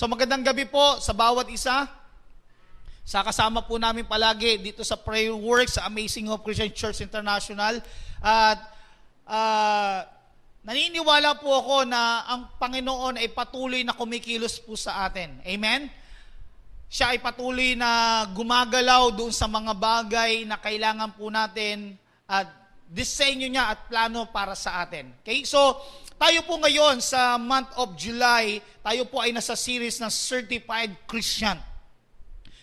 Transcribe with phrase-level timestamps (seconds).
[0.00, 1.84] So magandang gabi po sa bawat isa.
[3.04, 7.84] Sa kasama po namin palagi dito sa prayer work sa Amazing Hope Christian Church International.
[8.24, 8.64] At
[9.28, 10.00] uh,
[10.64, 15.36] naniniwala po ako na ang Panginoon ay patuloy na kumikilos po sa atin.
[15.44, 15.92] Amen?
[16.88, 21.92] Siya ay patuloy na gumagalaw doon sa mga bagay na kailangan po natin
[22.24, 22.48] at
[22.88, 25.12] disenyo niya at plano para sa atin.
[25.20, 25.44] Okay?
[25.44, 25.76] So,
[26.20, 31.56] tayo po ngayon sa month of July, tayo po ay nasa series ng Certified Christian.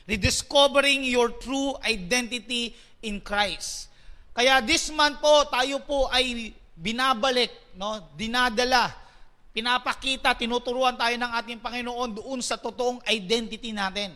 [0.05, 3.89] Rediscovering your true identity in Christ.
[4.37, 7.97] Kaya this month po, tayo po ay binabalik, no?
[8.13, 8.93] dinadala,
[9.49, 14.13] pinapakita, tinuturuan tayo ng ating Panginoon doon sa totoong identity natin.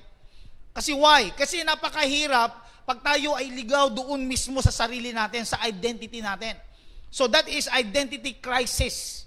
[0.70, 1.34] Kasi why?
[1.34, 2.54] Kasi napakahirap
[2.86, 6.54] pag tayo ay ligaw doon mismo sa sarili natin, sa identity natin.
[7.10, 9.26] So that is identity crisis.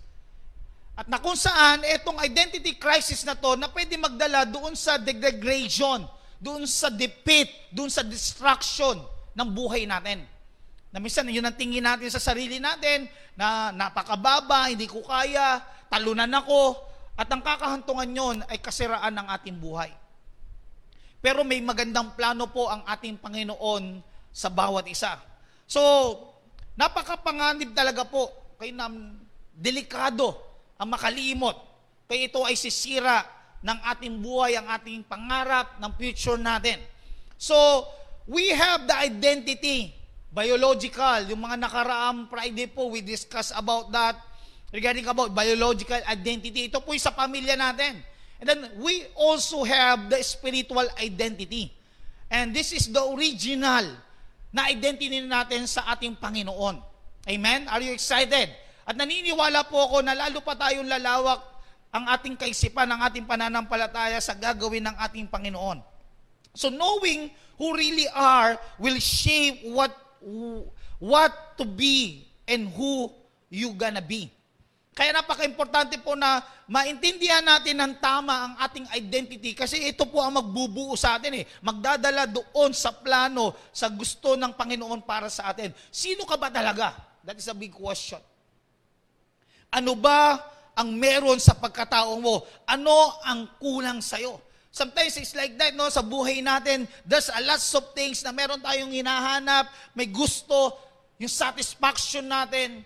[0.95, 6.07] At na kung saan, itong identity crisis na to, na pwede magdala doon sa degradation,
[6.39, 9.03] doon sa defeat, doon sa destruction
[9.35, 10.23] ng buhay natin.
[10.95, 15.59] Na minsan, yun ang tingin natin sa sarili natin, na napakababa, hindi ko kaya,
[15.91, 16.79] talunan ako,
[17.19, 19.91] at ang kakahantungan yon ay kasiraan ng ating buhay.
[21.19, 23.99] Pero may magandang plano po ang ating Panginoon
[24.31, 25.19] sa bawat isa.
[25.67, 25.83] So,
[26.79, 29.19] napakapanganib talaga po, kay nam
[29.51, 31.57] delikado ang makalimot.
[32.05, 33.25] Kaya ito ay sisira
[33.65, 36.77] ng ating buhay, ang ating pangarap, ng future natin.
[37.41, 37.57] So,
[38.29, 39.97] we have the identity,
[40.29, 41.25] biological.
[41.33, 44.21] Yung mga nakaraang Friday po, we discuss about that,
[44.69, 46.69] regarding about biological identity.
[46.69, 48.05] Ito po yung sa pamilya natin.
[48.43, 51.73] And then, we also have the spiritual identity.
[52.29, 53.97] And this is the original
[54.53, 56.79] na identity natin sa ating Panginoon.
[57.27, 57.67] Amen?
[57.73, 58.64] Are you excited?
[58.85, 61.41] At naniniwala po ako na lalo pa tayong lalawak
[61.95, 65.81] ang ating kaisipan, ang ating pananampalataya sa gagawin ng ating Panginoon.
[66.55, 69.95] So knowing who really are will shape what
[70.99, 73.11] what to be and who
[73.51, 74.31] you gonna be.
[74.95, 76.39] Kaya napaka-importante po na
[76.71, 81.45] maintindihan natin ng tama ang ating identity kasi ito po ang magbubuo sa atin eh.
[81.67, 85.75] Magdadala doon sa plano, sa gusto ng Panginoon para sa atin.
[85.91, 86.95] Sino ka ba talaga?
[87.27, 88.23] That is a big question.
[89.75, 90.39] Ano ba
[90.79, 92.47] ang meron sa pagkatao mo?
[92.63, 92.95] Ano
[93.27, 94.39] ang kulang sa'yo?
[94.75, 95.87] Sometimes it's like that, no?
[95.91, 100.75] Sa buhay natin, there's a lot of things na meron tayong hinahanap, may gusto,
[101.19, 102.83] yung satisfaction natin.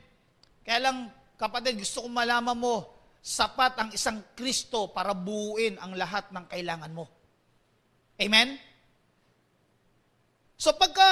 [0.65, 1.09] Kaya lang,
[1.41, 2.84] kapatid, gusto kong malaman mo,
[3.25, 7.09] sapat ang isang Kristo para buuin ang lahat ng kailangan mo.
[8.20, 8.60] Amen?
[10.60, 11.09] So pagka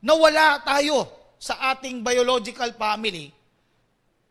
[0.00, 1.04] nawala tayo
[1.36, 3.28] sa ating biological family,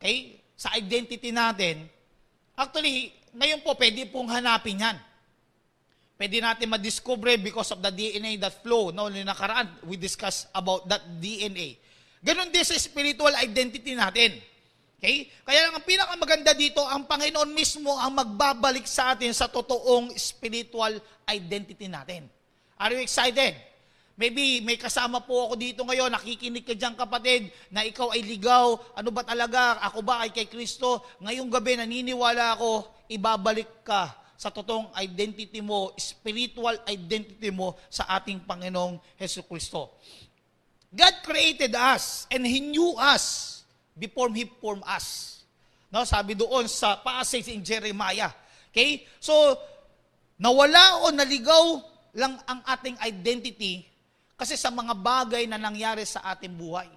[0.02, 1.90] okay, sa identity natin,
[2.54, 4.94] actually, ngayon po, pwede pong hanapin yan.
[6.22, 8.94] Pwede natin madiscover because of the DNA that flow.
[8.94, 11.82] No, nakaraan, we discuss about that DNA.
[12.22, 14.38] Ganon din sa spiritual identity natin.
[15.02, 15.34] Okay?
[15.42, 20.94] Kaya lang ang pinakamaganda dito, ang Panginoon mismo ang magbabalik sa atin sa totoong spiritual
[21.26, 22.30] identity natin.
[22.78, 23.58] Are you excited?
[24.22, 28.78] Maybe may kasama po ako dito ngayon, nakikinig ka dyan kapatid, na ikaw ay ligaw,
[28.94, 31.02] ano ba talaga, ako ba ay kay Kristo?
[31.26, 38.46] Ngayong gabi naniniwala ako, ibabalik ka sa totoong identity mo, spiritual identity mo sa ating
[38.46, 39.98] Panginoong Heso Kristo.
[40.94, 43.66] God created us and He knew us
[43.98, 45.42] before He formed us.
[45.90, 48.30] No, sabi doon sa passage in Jeremiah.
[48.70, 49.02] Okay?
[49.18, 49.34] So,
[50.38, 51.82] nawala o naligaw
[52.14, 53.91] lang ang ating identity
[54.42, 56.90] kasi sa mga bagay na nangyari sa ating buhay.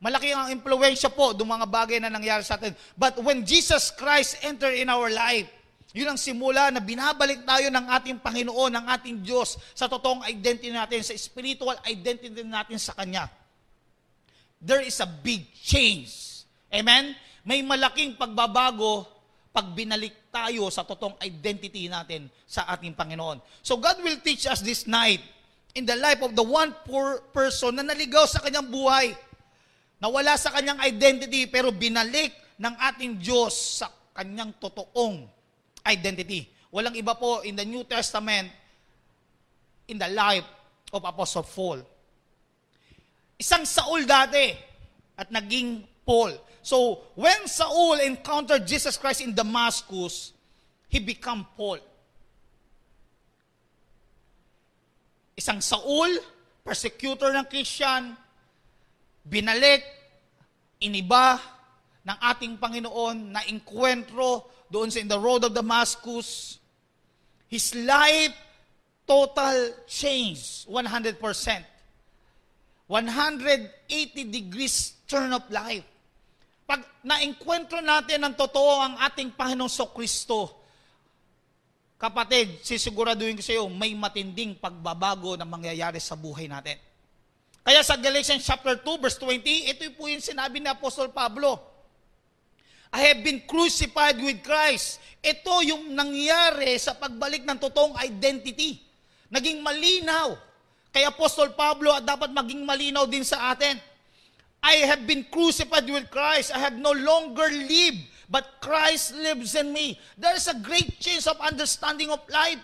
[0.00, 2.72] Malaki ang impluensya po ng mga bagay na nangyari sa atin.
[2.96, 5.44] But when Jesus Christ enter in our life,
[5.92, 10.72] yun ang simula na binabalik tayo ng ating Panginoon, ng ating Diyos sa totoong identity
[10.72, 13.28] natin, sa spiritual identity natin sa Kanya.
[14.56, 16.48] There is a big change.
[16.72, 17.12] Amen?
[17.44, 19.04] May malaking pagbabago
[19.52, 23.36] pag binalik tayo sa totoong identity natin sa ating Panginoon.
[23.60, 25.20] So God will teach us this night
[25.74, 29.14] in the life of the one poor person na naligaw sa kanyang buhay.
[30.02, 35.28] Nawala sa kanyang identity pero binalik ng ating Diyos sa kanyang totoong
[35.86, 36.48] identity.
[36.70, 38.50] Walang iba po in the New Testament
[39.90, 40.46] in the life
[40.94, 41.82] of Apostle Paul.
[43.40, 44.54] Isang Saul dati
[45.18, 46.34] at naging Paul.
[46.60, 50.36] So, when Saul encountered Jesus Christ in Damascus,
[50.92, 51.80] he became Paul.
[55.40, 56.20] Isang Saul,
[56.60, 58.12] persecutor ng Christian,
[59.24, 59.80] binalik,
[60.84, 61.40] iniba
[62.04, 66.60] ng ating Panginoon na inkwentro doon sa in the road of Damascus.
[67.48, 68.36] His life,
[69.08, 71.16] total change, 100%.
[72.84, 75.88] 180 degrees turn of life.
[76.68, 80.59] Pag naengkwentro natin ng totoo ang ating Panginoong So Kristo,
[82.00, 86.80] kapatid, sisiguraduhin ko sa iyo, may matinding pagbabago na mangyayari sa buhay natin.
[87.60, 91.60] Kaya sa Galatians chapter 2 verse 20, ito po yung sinabi ni Apostol Pablo.
[92.90, 94.98] I have been crucified with Christ.
[95.20, 98.80] Ito yung nangyari sa pagbalik ng totoong identity.
[99.30, 100.34] Naging malinaw
[100.90, 103.78] Kay Apostol Pablo at dapat maging malinaw din sa atin.
[104.60, 106.50] I have been crucified with Christ.
[106.50, 107.96] I have no longer live,
[108.30, 109.98] but Christ lives in me.
[110.14, 112.62] There is a great change of understanding of life,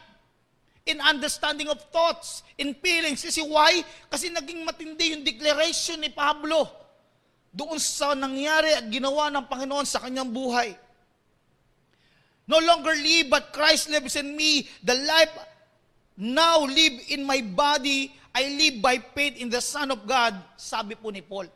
[0.86, 3.26] in understanding of thoughts, in feelings.
[3.26, 3.82] Kasi why?
[4.06, 6.70] Kasi naging matindi yung declaration ni Pablo
[7.50, 10.78] doon sa nangyari at ginawa ng Panginoon sa kanyang buhay.
[12.46, 14.70] No longer live, but Christ lives in me.
[14.86, 15.34] The life
[16.14, 20.94] now live in my body, I live by faith in the Son of God, sabi
[20.94, 21.50] po ni Paul.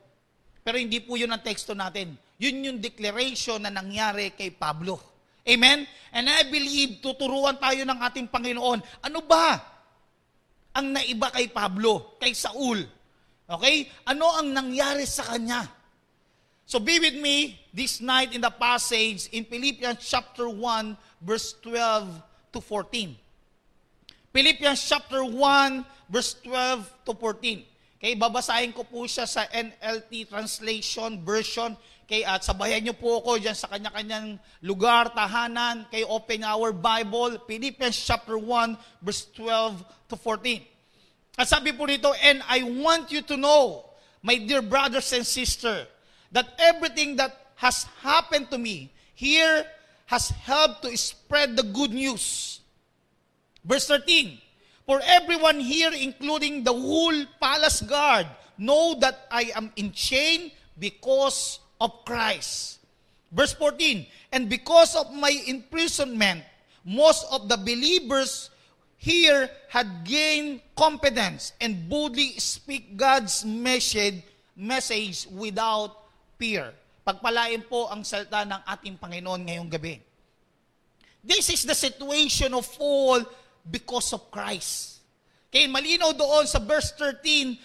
[0.66, 2.18] Pero hindi po yun ang teksto natin.
[2.40, 4.96] Yun yung declaration na nangyari kay Pablo.
[5.44, 5.84] Amen?
[6.16, 8.80] And I believe tuturuan tayo ng ating Panginoon.
[9.04, 9.60] Ano ba
[10.72, 12.80] ang naiba kay Pablo, kay Saul?
[13.44, 13.84] Okay?
[14.08, 15.68] Ano ang nangyari sa kanya?
[16.64, 22.08] So be with me this night in the passage in Philippians chapter 1 verse 12
[22.56, 23.14] to 14.
[24.30, 27.66] Philippians chapter 1, verse 12 to 14.
[28.00, 31.74] Okay, babasahin ko po siya sa NLT translation version.
[32.10, 34.34] Okay, at sabayan niyo po ako diyan sa kanya-kanyang
[34.66, 35.86] lugar, tahanan.
[35.86, 39.78] Okay, open our Bible, Philippians chapter 1, verse 12
[40.10, 40.58] to 14.
[41.38, 43.86] At sabi po dito, And I want you to know,
[44.26, 45.86] my dear brothers and sisters,
[46.34, 49.62] that everything that has happened to me here
[50.10, 52.58] has helped to spread the good news
[53.64, 54.38] Verse 13,
[54.86, 61.60] For everyone here, including the whole palace guard, know that I am in chain because
[61.80, 62.78] of Christ.
[63.32, 66.44] Verse 14, And because of my imprisonment,
[66.84, 68.50] most of the believers
[69.00, 74.22] here had gained confidence and boldly speak God's message,
[74.54, 75.96] message without
[76.36, 76.76] fear.
[77.00, 79.96] Pagpalain po ang salita ng ating Panginoon ngayong gabi.
[81.24, 83.24] This is the situation of Paul
[83.64, 85.00] because of Christ.
[85.50, 87.56] Kaya malinaw doon sa verse 13,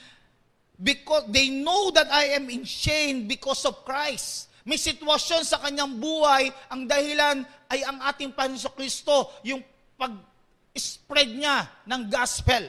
[0.79, 4.51] because they know that I am in shame because of Christ.
[4.65, 9.61] May sitwasyon sa kanyang buhay, ang dahilan ay ang ating Panginoon Kristo, yung
[9.93, 12.65] pag-spread niya ng gospel.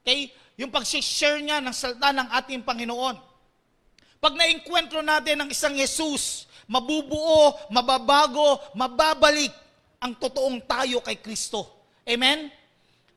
[0.00, 0.32] Okay?
[0.56, 3.16] Yung pag-share niya ng salta ng ating Panginoon.
[4.18, 9.54] Pag na-enkwentro natin ng isang Jesus, mabubuo, mababago, mababalik
[10.02, 11.68] ang totoong tayo kay Kristo.
[12.02, 12.50] Amen?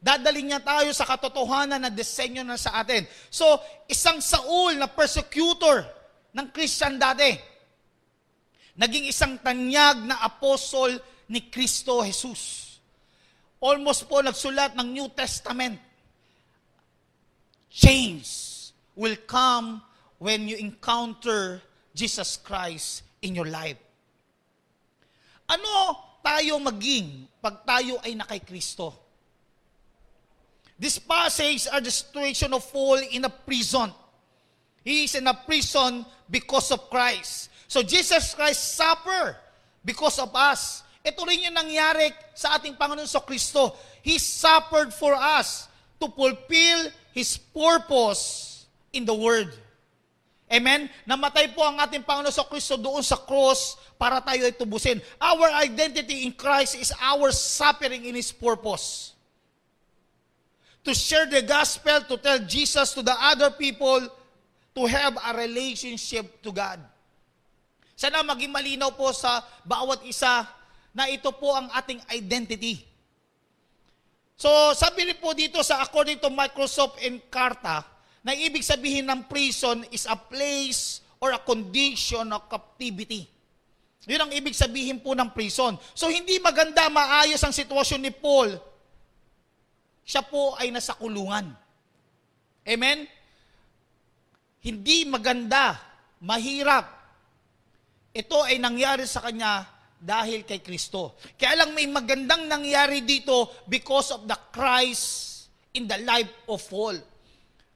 [0.01, 3.05] Dadaling niya tayo sa katotohanan na disenyo na sa atin.
[3.29, 3.45] So,
[3.85, 5.85] isang Saul na persecutor
[6.33, 7.29] ng Christian dati,
[8.81, 10.97] naging isang tanyag na apostol
[11.29, 12.73] ni Kristo Jesus.
[13.61, 15.77] Almost po nagsulat ng New Testament.
[17.69, 18.25] Change
[18.97, 19.85] will come
[20.17, 21.61] when you encounter
[21.93, 23.77] Jesus Christ in your life.
[25.45, 25.93] Ano
[26.25, 29.00] tayo maging pag tayo ay nakay Kristo.
[30.81, 33.93] This passage are the situation of Paul in a prison.
[34.81, 37.53] He is in a prison because of Christ.
[37.69, 39.37] So Jesus Christ suffer
[39.85, 40.81] because of us.
[41.05, 43.77] Ito rin yung nangyari sa ating Panginoon sa Kristo.
[44.01, 45.69] He suffered for us
[46.01, 49.53] to fulfill His purpose in the Word.
[50.49, 50.89] Amen?
[51.05, 54.97] Namatay po ang ating Panginoon sa Kristo doon sa cross para tayo ay tubusin.
[55.21, 59.13] Our identity in Christ is our suffering in His purpose.
[60.81, 64.01] To share the gospel, to tell Jesus to the other people,
[64.73, 66.81] to have a relationship to God.
[67.93, 70.47] Sana maging malinaw po sa bawat isa
[70.89, 72.81] na ito po ang ating identity.
[74.33, 77.85] So, sabi rin po dito sa according to Microsoft Encarta,
[78.25, 83.29] na ibig sabihin ng prison is a place or a condition of captivity.
[84.09, 85.77] Yun ang ibig sabihin po ng prison.
[85.93, 88.57] So hindi maganda, maayos ang sitwasyon ni Paul.
[90.05, 91.51] Siya po ay nasa kulungan.
[92.65, 93.05] Amen?
[94.61, 95.77] Hindi maganda,
[96.21, 96.85] mahirap.
[98.11, 99.65] Ito ay nangyari sa kanya
[100.01, 101.17] dahil kay Kristo.
[101.37, 105.45] Kaya lang may magandang nangyari dito because of the Christ
[105.77, 106.97] in the life of Paul.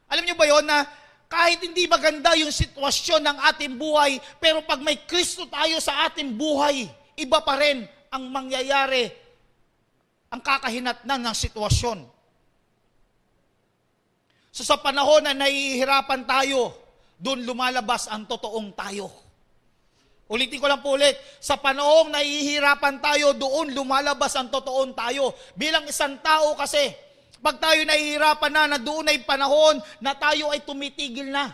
[0.10, 0.86] Alam niyo ba yon na
[1.25, 6.38] kahit hindi maganda yung sitwasyon ng ating buhay, pero pag may Kristo tayo sa ating
[6.38, 6.86] buhay,
[7.17, 9.10] iba pa rin ang mangyayari
[10.29, 12.15] ang kakahinatnan ng sitwasyon.
[14.56, 16.72] So sa panahon na nahihirapan tayo,
[17.20, 19.12] doon lumalabas ang totoong tayo.
[20.32, 25.36] Ulitin ko lang po ulit, sa panahong nahihirapan tayo, doon lumalabas ang totoong tayo.
[25.60, 26.88] Bilang isang tao kasi,
[27.44, 31.52] pag tayo nahihirapan na, na doon ay panahon na tayo ay tumitigil na.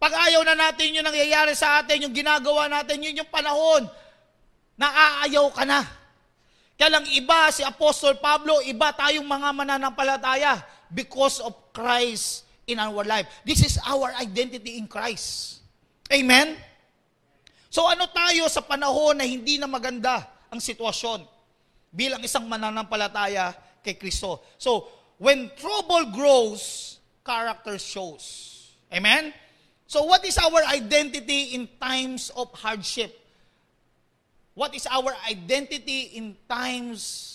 [0.00, 3.84] Pag ayaw na natin yung nangyayari sa atin, yung ginagawa natin, yun yung panahon
[4.80, 5.84] na aayaw ka na.
[6.80, 10.56] Kaya lang iba si Apostol Pablo, iba tayong mga mananampalataya
[10.94, 13.26] because of Christ in our life.
[13.42, 15.60] This is our identity in Christ.
[16.12, 16.56] Amen?
[17.72, 21.24] So ano tayo sa panahon na hindi na maganda ang sitwasyon
[21.92, 24.40] bilang isang mananampalataya kay Kristo.
[24.56, 24.88] So,
[25.20, 28.58] when trouble grows, character shows.
[28.92, 29.32] Amen?
[29.86, 33.12] So what is our identity in times of hardship?
[34.54, 37.31] What is our identity in times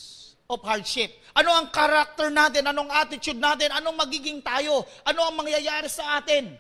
[0.48, 1.12] of hardship?
[1.36, 2.63] Ano ang character natin?
[2.72, 3.68] Anong attitude natin?
[3.75, 4.88] Anong magiging tayo?
[5.04, 6.56] Ano ang mangyayari sa atin?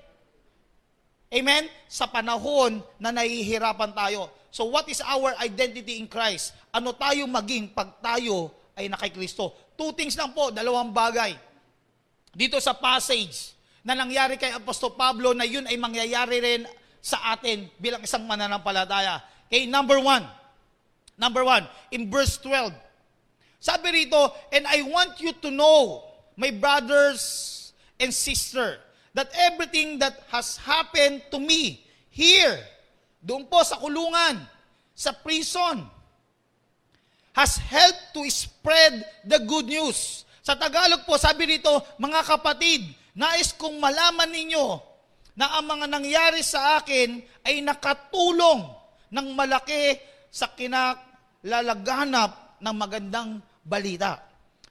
[1.31, 1.71] Amen?
[1.87, 4.31] Sa panahon na nahihirapan tayo.
[4.51, 6.51] So what is our identity in Christ?
[6.71, 9.55] Ano tayo maging pag tayo ay nakay Kristo?
[9.79, 11.35] Two things lang po, dalawang bagay.
[12.35, 16.61] Dito sa passage, na nangyari kay Apostol Pablo na yun ay mangyayari rin
[16.99, 19.23] sa atin bilang isang mananampalataya.
[19.47, 20.27] Okay, number one.
[21.15, 21.63] Number one,
[21.95, 22.86] in verse 12.
[23.57, 26.05] Sabi rito, And I want you to know,
[26.37, 28.77] my brothers and sister,
[29.17, 31.81] that everything that has happened to me
[32.13, 32.61] here,
[33.21, 34.45] doon po sa kulungan,
[34.93, 35.85] sa prison,
[37.33, 40.25] has helped to spread the good news.
[40.41, 42.85] Sa Tagalog po, sabi rito, mga kapatid,
[43.17, 44.77] Nais kong malaman ninyo
[45.33, 48.61] na ang mga nangyari sa akin ay nakatulong
[49.09, 49.97] ng malaki
[50.29, 54.23] sa kinalalaganap ng magandang balita.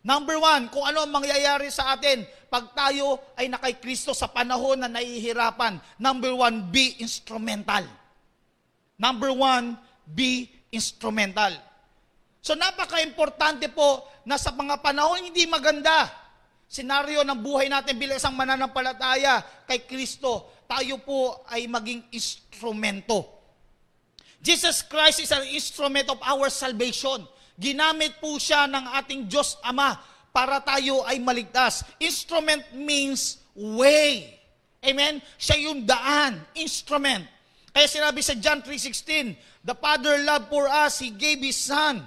[0.07, 4.81] Number one, kung ano ang mangyayari sa atin pag tayo ay nakay Kristo sa panahon
[4.81, 5.83] na nahihirapan.
[5.99, 7.85] Number one, be instrumental.
[8.97, 9.77] Number one,
[10.07, 11.53] be instrumental.
[12.41, 16.07] So napaka-importante po na sa mga panahon hindi maganda,
[16.71, 23.37] senaryo ng buhay natin bilang isang mananampalataya kay Kristo, tayo po ay maging instrumento.
[24.39, 27.27] Jesus Christ is an instrument of our salvation.
[27.57, 29.97] Ginamit po siya ng ating Diyos Ama
[30.29, 31.81] para tayo ay maligtas.
[31.97, 34.37] Instrument means way.
[34.85, 35.25] Amen?
[35.41, 37.25] Siya yung daan, instrument.
[37.73, 42.05] Kaya sinabi sa John 3.16, The Father loved for us, He gave His Son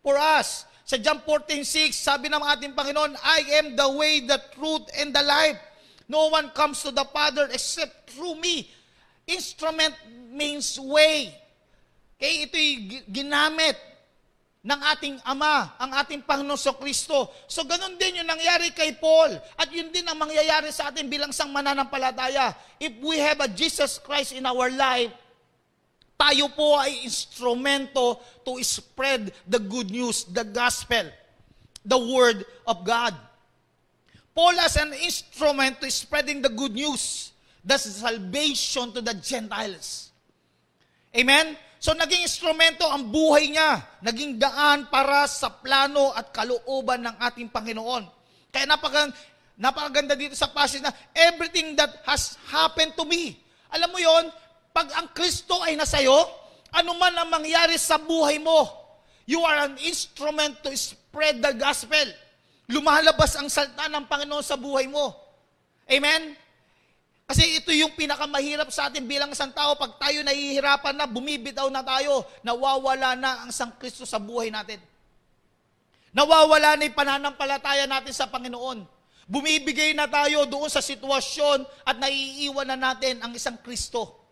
[0.00, 0.64] for us.
[0.88, 5.22] Sa John 14.6, sabi ng ating Panginoon, I am the way, the truth, and the
[5.22, 5.60] life.
[6.10, 8.66] No one comes to the Father except through me.
[9.30, 9.94] Instrument
[10.32, 11.30] means way.
[12.18, 12.68] Okay, ito'y
[13.08, 13.78] ginamit
[14.60, 17.32] ng ating Ama, ang ating Panginoon so Kristo.
[17.48, 19.32] So ganun din yung nangyari kay Paul.
[19.56, 22.52] At yun din ang mangyayari sa atin bilang sang mananampalataya.
[22.76, 25.08] If we have a Jesus Christ in our life,
[26.20, 31.08] tayo po ay instrumento to spread the good news, the gospel,
[31.80, 33.16] the word of God.
[34.36, 37.32] Paul as an instrument to spreading the good news,
[37.64, 40.12] the salvation to the Gentiles.
[41.16, 41.56] Amen?
[41.80, 47.48] So naging instrumento ang buhay niya, naging daan para sa plano at kalooban ng ating
[47.48, 48.04] Panginoon.
[48.52, 49.08] Kaya napaka,
[49.56, 53.40] napakaganda dito sa passage na everything that has happened to me.
[53.72, 54.28] Alam mo yon
[54.76, 56.28] pag ang Kristo ay nasayo,
[56.68, 58.68] ano man ang mangyari sa buhay mo,
[59.24, 62.04] you are an instrument to spread the gospel.
[62.68, 65.16] Lumalabas ang salta ng Panginoon sa buhay mo.
[65.88, 66.36] Amen?
[67.30, 69.78] Kasi ito yung pinakamahirap sa atin bilang isang tao.
[69.78, 74.82] Pag tayo nahihirapan na, bumibitaw na tayo, nawawala na ang Sang Kristo sa buhay natin.
[76.10, 78.82] Nawawala na yung pananampalataya natin sa Panginoon.
[79.30, 84.26] Bumibigay na tayo doon sa sitwasyon at naiiwan na natin ang isang Kristo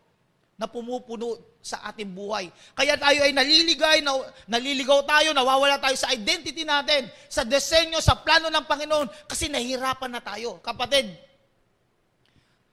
[0.59, 2.51] na pumupuno sa ating buhay.
[2.75, 4.11] Kaya tayo ay naliligay, na,
[4.51, 10.11] naliligaw tayo, nawawala tayo sa identity natin, sa disenyo, sa plano ng Panginoon, kasi nahihirapan
[10.11, 10.59] na tayo.
[10.59, 11.28] Kapatid,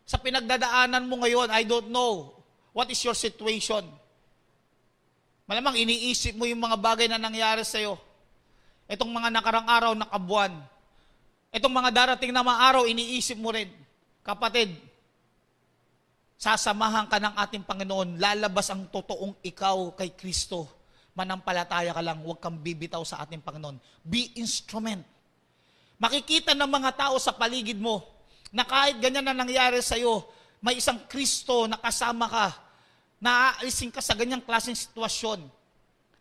[0.06, 2.30] sa pinagdadaanan mo ngayon, I don't know
[2.70, 3.82] what is your situation.
[5.50, 7.98] Malamang iniisip mo yung mga bagay na nangyari sa iyo.
[8.86, 10.54] Itong mga nakarang araw, nakabuan.
[11.50, 13.66] Itong mga darating na mga iniisip mo rin.
[14.22, 14.78] Kapatid,
[16.38, 20.70] sasamahan ka ng ating Panginoon, lalabas ang totoong ikaw kay Kristo.
[21.18, 24.06] Manampalataya ka lang, huwag kang bibitaw sa ating Panginoon.
[24.06, 25.02] Be instrument.
[25.98, 28.15] Makikita ng mga tao sa paligid mo
[28.56, 30.24] na kahit ganyan na nangyari sa iyo,
[30.64, 32.48] may isang Kristo na kasama ka,
[33.20, 35.44] na aalisin ka sa ganyang klaseng sitwasyon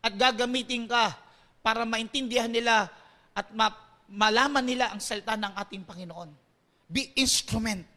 [0.04, 1.16] at gagamitin ka
[1.64, 2.92] para maintindihan nila
[3.32, 3.72] at ma-
[4.12, 6.30] malaman nila ang salita ng ating Panginoon.
[6.92, 7.88] Be instrument.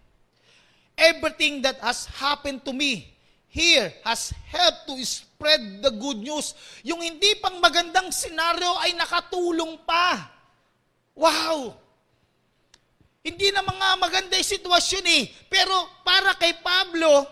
[0.95, 3.11] Everything that has happened to me
[3.51, 6.55] here has helped to spread the good news.
[6.87, 10.31] Yung hindi pang magandang senaryo ay nakatulong pa.
[11.19, 11.88] Wow!
[13.23, 15.23] Hindi na mga maganda yung sitwasyon eh.
[15.51, 15.75] Pero
[16.07, 17.27] para kay Pablo,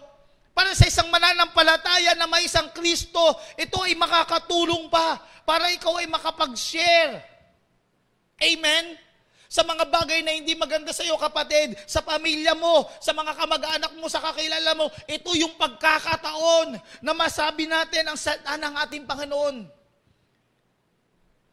[0.56, 3.20] para sa isang mananampalataya na may isang Kristo,
[3.60, 7.20] ito ay makakatulong pa para ikaw ay makapag-share.
[8.40, 8.96] Amen?
[9.46, 13.92] Sa mga bagay na hindi maganda sa iyo, kapatid, sa pamilya mo, sa mga kamag-anak
[13.94, 19.56] mo, sa kakilala mo, ito yung pagkakataon na masabi natin ang salita ng ating Panginoon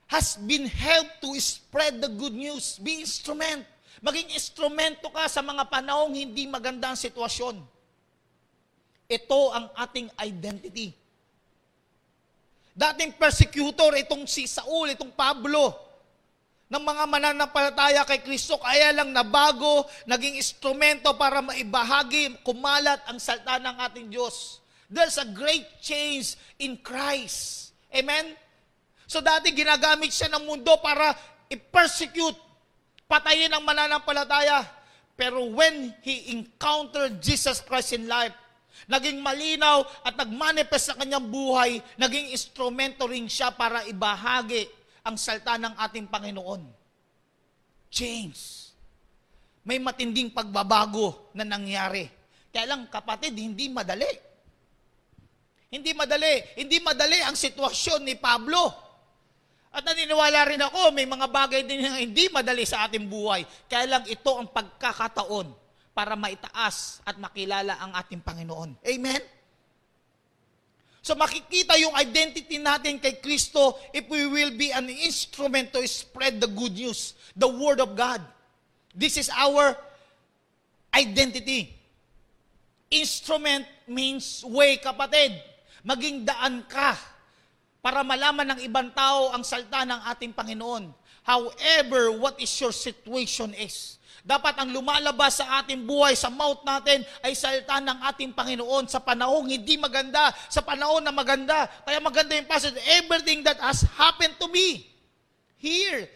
[0.10, 2.78] has been helped to spread the good news.
[2.82, 3.66] Be instrument.
[4.04, 7.56] Maging instrumento ka sa mga panahong hindi maganda ang sitwasyon.
[9.08, 10.92] Ito ang ating identity.
[12.76, 15.72] Dating persecutor, itong si Saul, itong Pablo,
[16.68, 23.62] ng mga mananampalataya kay Kristo, kaya lang nabago, naging instrumento para maibahagi, kumalat ang salta
[23.62, 24.60] ng ating Diyos.
[24.90, 27.72] There's a great change in Christ.
[27.94, 28.36] Amen?
[29.06, 31.14] So dati ginagamit siya ng mundo para
[31.48, 32.53] i-persecute
[33.14, 34.66] patayin ang mananampalataya.
[35.14, 38.34] Pero when he encountered Jesus Christ in life,
[38.90, 44.66] naging malinaw at nagmanifest sa kanyang buhay, naging instrumento rin siya para ibahagi
[45.06, 46.66] ang salta ng ating Panginoon.
[47.94, 48.74] Change.
[49.62, 52.10] May matinding pagbabago na nangyari.
[52.50, 54.10] Kaya lang, kapatid, hindi madali.
[55.70, 56.58] Hindi madali.
[56.58, 58.74] Hindi madali ang sitwasyon ni Pablo.
[59.74, 63.42] At naniniwala rin ako, may mga bagay din na hindi madali sa ating buhay.
[63.66, 65.50] Kaya lang ito ang pagkakataon
[65.98, 68.78] para maitaas at makilala ang ating Panginoon.
[68.86, 69.22] Amen?
[71.02, 76.38] So makikita yung identity natin kay Kristo if we will be an instrument to spread
[76.38, 78.22] the good news, the Word of God.
[78.94, 79.74] This is our
[80.94, 81.74] identity.
[82.94, 85.34] Instrument means way, kapatid.
[85.82, 86.94] Maging daan ka
[87.84, 90.88] para malaman ng ibang tao ang salta ng ating Panginoon.
[91.28, 94.00] However, what is your situation is.
[94.24, 99.04] Dapat ang lumalabas sa ating buhay, sa mouth natin, ay salta ng ating Panginoon sa
[99.04, 101.68] panahong hindi maganda, sa panahon na maganda.
[101.84, 104.88] Kaya maganda yung passage, everything that has happened to me.
[105.60, 106.08] Here.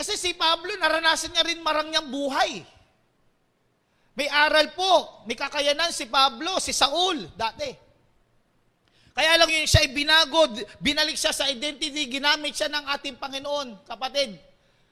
[0.00, 2.64] Kasi si Pablo, naranasan niya rin marangyang buhay.
[4.16, 7.85] May aral po, may kakayanan si Pablo, si Saul, dati.
[9.16, 10.44] Kaya lang yun siya ay binago,
[10.76, 13.88] binalik siya sa identity, ginamit siya ng ating Panginoon.
[13.88, 14.36] Kapatid,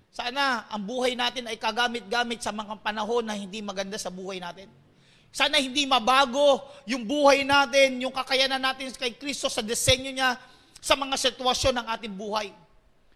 [0.08, 4.72] sana ang buhay natin ay kagamit-gamit sa mga panahon na hindi maganda sa buhay natin.
[5.28, 10.40] Sana hindi mabago yung buhay natin, yung kakayanan natin kay Kristo sa disenyo niya
[10.80, 12.48] sa mga sitwasyon ng ating buhay.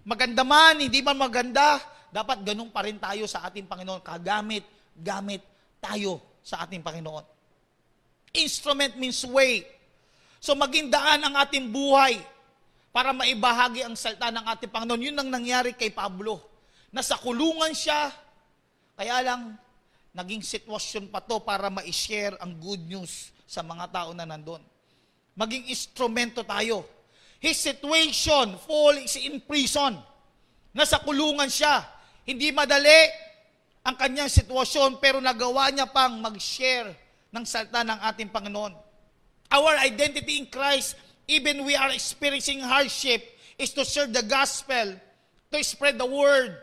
[0.05, 1.81] Maganda man, hindi man maganda,
[2.13, 4.05] dapat ganun pa rin tayo sa ating Panginoon.
[4.05, 5.41] Kagamit, gamit
[5.81, 7.25] tayo sa ating Panginoon.
[8.37, 9.78] Instrument means way.
[10.39, 12.19] So maging daan ang ating buhay
[12.95, 15.03] para maibahagi ang salta ng ating Panginoon.
[15.11, 16.43] Yun ang nangyari kay Pablo.
[16.89, 18.11] Nasa kulungan siya,
[18.97, 19.55] kaya lang
[20.17, 24.63] naging sitwasyon pa to para ma-share ang good news sa mga tao na nandun.
[25.39, 26.83] Maging instrumento tayo.
[27.39, 29.95] His situation, Paul is in prison.
[30.75, 31.87] Nasa kulungan siya.
[32.27, 33.07] Hindi madali
[33.87, 36.91] ang kanyang sitwasyon pero nagawa niya pang mag-share
[37.31, 38.88] ng salta ng ating Panginoon.
[39.51, 43.25] Our identity in Christ, even we are experiencing hardship,
[43.59, 44.95] is to serve the gospel,
[45.53, 46.57] to spread the word.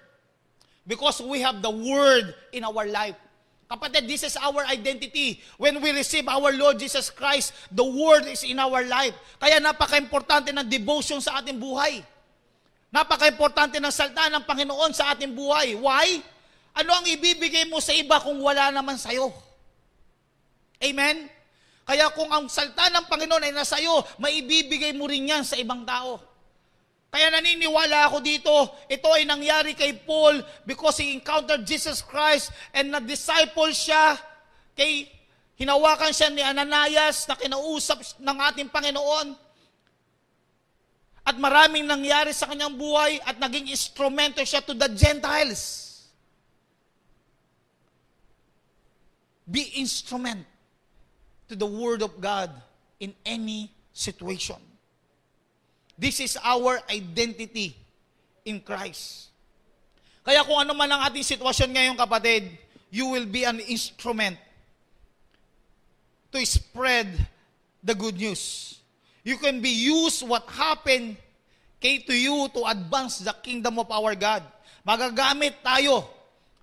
[0.86, 3.18] Because we have the word in our life.
[3.66, 5.42] Kapatid, this is our identity.
[5.58, 9.18] When we receive our Lord Jesus Christ, the Word is in our life.
[9.42, 12.06] Kaya napaka-importante ng devotion sa ating buhay.
[12.94, 15.74] Napaka-importante ng salta ng Panginoon sa ating buhay.
[15.82, 16.22] Why?
[16.78, 19.34] Ano ang ibibigay mo sa iba kung wala naman sa'yo?
[20.86, 21.26] Amen?
[21.86, 25.86] Kaya kung ang salta ng Panginoon ay nasa iyo, maibibigay mo rin yan sa ibang
[25.86, 26.18] tao.
[27.14, 28.52] Kaya naniniwala ako dito,
[28.90, 34.18] ito ay nangyari kay Paul because he encountered Jesus Christ and na-disciple siya
[34.74, 35.08] kay
[35.62, 39.38] hinawakan siya ni Ananias na kinausap ng ating Panginoon.
[41.22, 45.94] At maraming nangyari sa kanyang buhay at naging instrumento siya to the Gentiles.
[49.46, 50.55] Be instrument
[51.48, 52.50] to the Word of God
[53.00, 54.58] in any situation.
[55.98, 57.76] This is our identity
[58.44, 59.32] in Christ.
[60.26, 62.50] Kaya kung ano man ang ating sitwasyon ngayon, kapatid,
[62.90, 64.36] you will be an instrument
[66.34, 67.08] to spread
[67.86, 68.76] the good news.
[69.24, 71.18] You can be used what happened
[71.78, 74.42] okay, to you to advance the kingdom of our God.
[74.82, 76.02] Magagamit tayo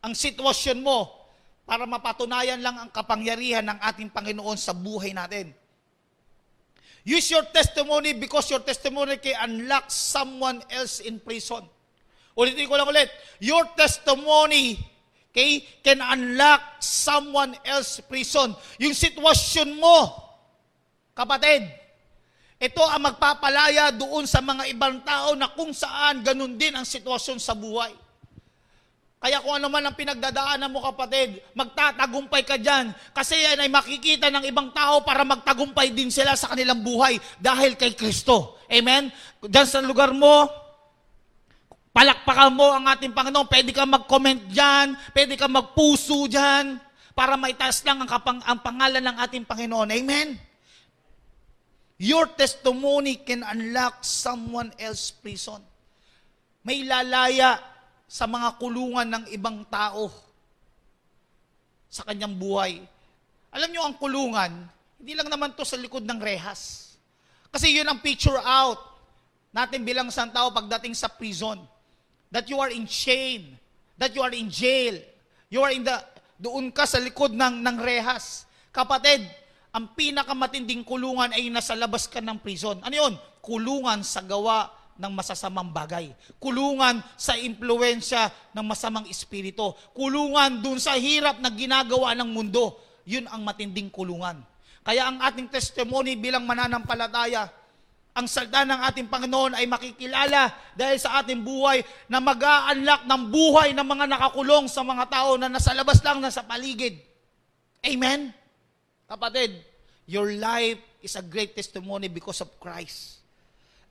[0.03, 1.22] ang sitwasyon mo
[1.73, 5.57] para mapatunayan lang ang kapangyarihan ng ating Panginoon sa buhay natin.
[7.01, 11.65] Use your testimony because your testimony can unlock someone else in prison.
[12.37, 13.09] Ulitin ko lang ulit.
[13.41, 14.77] Your testimony
[15.33, 18.53] okay, can unlock someone else prison.
[18.77, 20.13] Yung sitwasyon mo,
[21.17, 21.73] kapatid,
[22.61, 27.41] ito ang magpapalaya doon sa mga ibang tao na kung saan ganun din ang sitwasyon
[27.41, 27.97] sa buhay.
[29.23, 32.91] Kaya kung ano man ang pinagdadaanan mo kapatid, magtatagumpay ka dyan.
[33.15, 37.79] Kasi yan ay makikita ng ibang tao para magtagumpay din sila sa kanilang buhay dahil
[37.79, 38.59] kay Kristo.
[38.67, 39.15] Amen?
[39.39, 40.51] Dyan sa lugar mo,
[41.95, 43.47] palakpakan mo ang ating Panginoon.
[43.47, 46.83] Pwede ka mag-comment dyan, pwede ka magpuso dyan,
[47.15, 49.87] para maitaas lang ang, kapang, ang pangalan ng ating Panginoon.
[49.87, 50.35] Amen?
[52.03, 55.63] Your testimony can unlock someone else's prison.
[56.67, 57.72] May lalaya
[58.12, 60.12] sa mga kulungan ng ibang tao
[61.88, 62.85] sa kanyang buhay.
[63.48, 64.53] Alam nyo, ang kulungan,
[65.01, 66.92] hindi lang naman to sa likod ng rehas.
[67.48, 68.77] Kasi yun ang picture out
[69.48, 71.57] natin bilang isang tao pagdating sa prison.
[72.29, 73.57] That you are in chain.
[73.96, 75.01] That you are in jail.
[75.48, 75.96] You are in the,
[76.37, 78.44] doon ka sa likod ng, ng rehas.
[78.77, 79.25] Kapatid,
[79.72, 82.77] ang pinakamatinding kulungan ay nasa labas ka ng prison.
[82.85, 83.16] Ano yun?
[83.40, 84.68] Kulungan sa gawa
[85.03, 86.15] ng masasamang bagay.
[86.38, 89.75] Kulungan sa impluensya ng masamang espiritu.
[89.91, 92.79] Kulungan dun sa hirap na ginagawa ng mundo.
[93.03, 94.38] Yun ang matinding kulungan.
[94.87, 97.51] Kaya ang ating testimony bilang mananampalataya,
[98.12, 101.81] ang salda ng ating Panginoon ay makikilala dahil sa ating buhay
[102.12, 106.45] na mag-a-unlock ng buhay ng mga nakakulong sa mga tao na nasa labas lang, nasa
[106.45, 107.01] paligid.
[107.83, 108.31] Amen?
[109.09, 109.57] Kapatid,
[110.05, 113.22] your life is a great testimony because of Christ.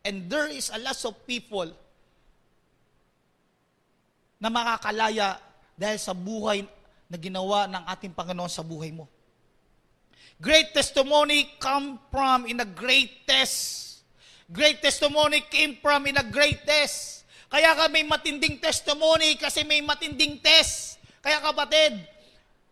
[0.02, 1.70] And there is a lot of people
[4.42, 5.38] na makakalaya
[5.78, 6.66] dahil sa buhay
[7.06, 9.06] na ginawa ng ating Panginoon sa buhay mo.
[10.42, 14.02] Great testimony come from in a great test.
[14.50, 17.22] Great testimony came from in a great test.
[17.46, 20.98] Kaya ka may matinding testimony kasi may matinding test.
[21.22, 22.02] Kaya kapatid,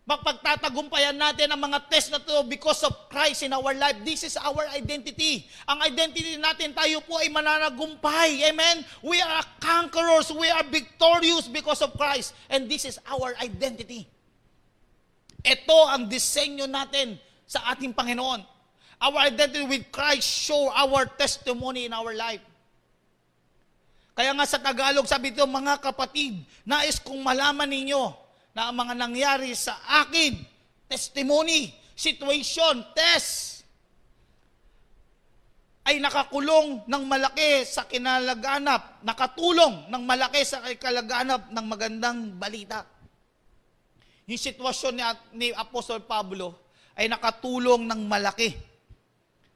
[0.10, 3.93] mapagtatagumpayan natin ang mga test na to because of Christ in our life.
[4.02, 5.45] This is our identity.
[5.69, 8.41] Ang identity natin, tayo po ay mananagumpay.
[8.50, 8.82] Amen?
[9.06, 10.34] We are conquerors.
[10.34, 12.34] We are victorious because of Christ.
[12.50, 14.10] And this is our identity.
[15.45, 18.41] Ito ang disenyo natin sa ating Panginoon.
[19.00, 22.41] Our identity with Christ show our testimony in our life.
[24.17, 28.93] Kaya nga sa Tagalog, sabi ito, mga kapatid, nais kong malaman ninyo na ang mga
[28.97, 30.38] nangyari sa akin,
[30.89, 33.62] testimony, situation, test,
[35.89, 42.85] ay nakakulong ng malaki sa kinalaganap, nakatulong ng malaki sa kinalaganap ng magandang balita.
[44.29, 46.53] Yung sitwasyon ni, ni Apostol Pablo
[46.93, 48.53] ay nakatulong ng malaki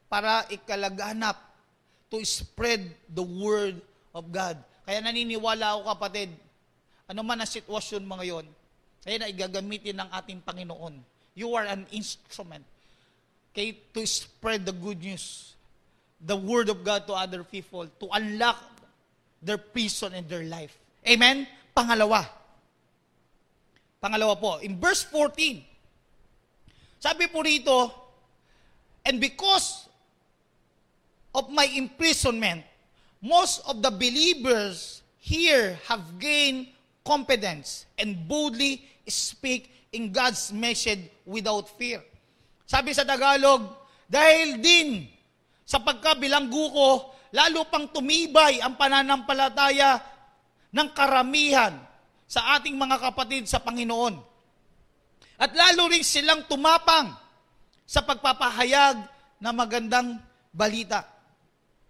[0.09, 1.37] para ikalaganap
[2.09, 2.81] to spread
[3.13, 3.77] the word
[4.13, 4.57] of God.
[4.89, 6.29] Kaya naniniwala ako kapatid,
[7.05, 8.45] ano man ang sitwasyon mo ngayon,
[9.03, 10.95] kaya na igagamitin ng ating Panginoon.
[11.35, 12.63] You are an instrument
[13.53, 15.53] okay, to spread the good news,
[16.23, 18.57] the word of God to other people, to unlock
[19.43, 20.73] their prison in their life.
[21.05, 21.45] Amen?
[21.77, 22.25] Pangalawa.
[24.01, 25.63] Pangalawa po, in verse 14,
[26.99, 27.91] sabi po rito,
[29.05, 29.87] and because
[31.35, 32.63] of my imprisonment,
[33.21, 36.67] most of the believers here have gained
[37.03, 42.01] confidence and boldly speak in God's message without fear.
[42.63, 43.67] Sabi sa Tagalog,
[44.07, 45.05] dahil din
[45.67, 46.89] sa pagkabilanggo ko,
[47.35, 49.99] lalo pang tumibay ang pananampalataya
[50.73, 51.75] ng karamihan
[52.25, 54.17] sa ating mga kapatid sa Panginoon.
[55.37, 57.13] At lalo rin silang tumapang
[57.83, 58.95] sa pagpapahayag
[59.43, 60.17] na magandang
[60.55, 61.03] balita.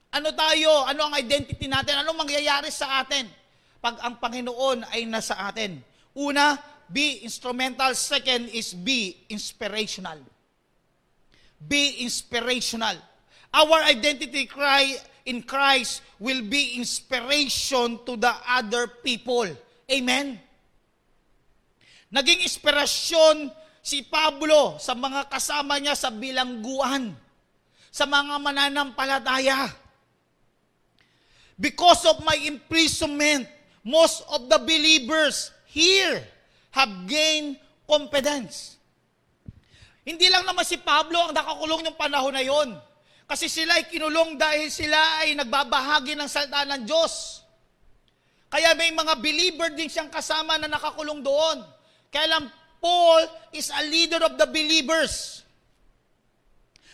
[0.10, 0.90] Ano tayo?
[0.90, 2.02] Ano ang identity natin?
[2.02, 3.43] Ano mangyayari sa atin
[3.84, 5.84] pag ang Panginoon ay nasa atin?
[6.16, 6.56] Una,
[6.88, 7.92] be instrumental.
[8.00, 10.24] Second is be inspirational.
[11.60, 12.96] Be inspirational.
[13.52, 14.96] Our identity cry
[15.28, 19.52] in Christ will be inspiration to the other people.
[19.92, 20.40] Amen?
[22.08, 23.52] Naging inspirasyon
[23.84, 27.12] si Pablo sa mga kasama niya sa bilangguan,
[27.92, 29.68] sa mga mananampalataya.
[31.60, 33.46] Because of my imprisonment,
[33.84, 36.24] most of the believers here
[36.72, 38.80] have gained confidence.
[40.04, 42.76] Hindi lang naman si Pablo ang nakakulong ng panahon na yon.
[43.24, 47.44] Kasi sila ay kinulong dahil sila ay nagbabahagi ng salita ng Diyos.
[48.52, 51.64] Kaya may mga believer din siyang kasama na nakakulong doon.
[52.12, 52.52] Kaya lang,
[52.84, 55.42] Paul is a leader of the believers.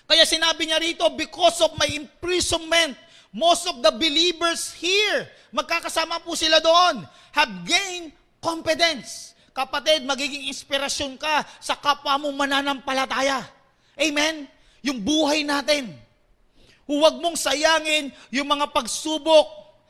[0.06, 2.94] Kaya sinabi niya rito, because of my imprisonment,
[3.34, 9.34] most of the believers here, magkakasama po sila doon, have gained confidence.
[9.52, 13.44] Kapatid, magiging inspirasyon ka sa kapwa mong mananampalataya.
[14.00, 14.48] Amen?
[14.80, 15.92] Yung buhay natin.
[16.90, 19.46] Huwag mong sayangin yung mga pagsubok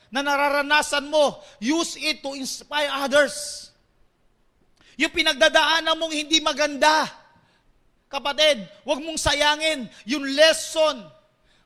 [0.10, 1.38] na nararanasan mo.
[1.62, 3.70] Use it to inspire others.
[5.00, 7.08] Yung pinagdadaanan mong hindi maganda.
[8.10, 11.06] Kapatid, huwag mong sayangin yung lesson.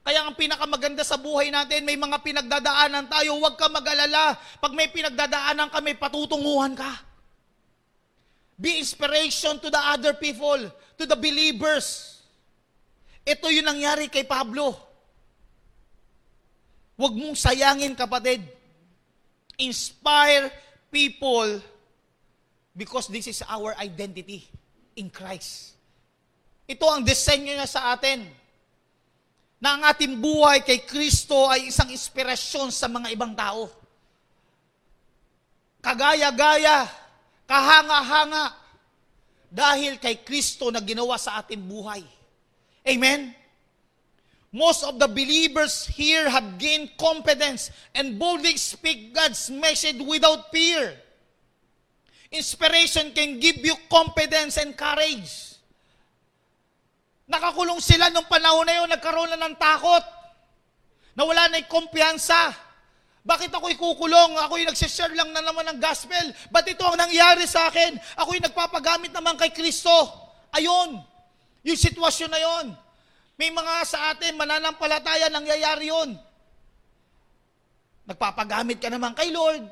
[0.03, 4.35] Kaya ang pinakamaganda sa buhay natin, may mga pinagdadaanan tayo, huwag ka mag-alala.
[4.59, 6.91] Pag may pinagdadaanan ka, may patutunguhan ka.
[8.59, 10.59] Be inspiration to the other people,
[10.99, 12.19] to the believers.
[13.23, 14.75] Ito yung nangyari kay Pablo.
[16.99, 18.43] Huwag mong sayangin, kapatid.
[19.55, 20.51] Inspire
[20.91, 21.63] people
[22.75, 24.43] because this is our identity
[24.99, 25.79] in Christ.
[26.67, 28.42] Ito ang disenyo niya sa atin
[29.63, 33.71] na ang ating buhay kay Kristo ay isang inspirasyon sa mga ibang tao.
[35.79, 36.83] Kagaya-gaya,
[37.47, 38.59] kahanga-hanga,
[39.47, 42.03] dahil kay Kristo na ginawa sa ating buhay.
[42.83, 43.31] Amen?
[44.51, 50.91] Most of the believers here have gained confidence and boldly speak God's message without fear.
[52.35, 55.52] Inspiration can give you confidence and courage.
[57.23, 60.03] Nakakulong sila nung panahon na yun, nagkaroon na ng takot.
[61.15, 62.51] Nawala na yung kumpiyansa.
[63.23, 64.35] Bakit ako'y kukulong?
[64.43, 66.35] Ako'y nagsishare lang na naman ng gospel.
[66.51, 67.95] Ba't ito ang nangyari sa akin?
[68.19, 69.91] Ako'y nagpapagamit naman kay Kristo.
[70.51, 70.99] Ayun,
[71.63, 72.65] yung sitwasyon na yon.
[73.39, 76.19] May mga sa atin, mananampalataya, nangyayari yon.
[78.03, 79.63] Nagpapagamit ka naman kay Lord.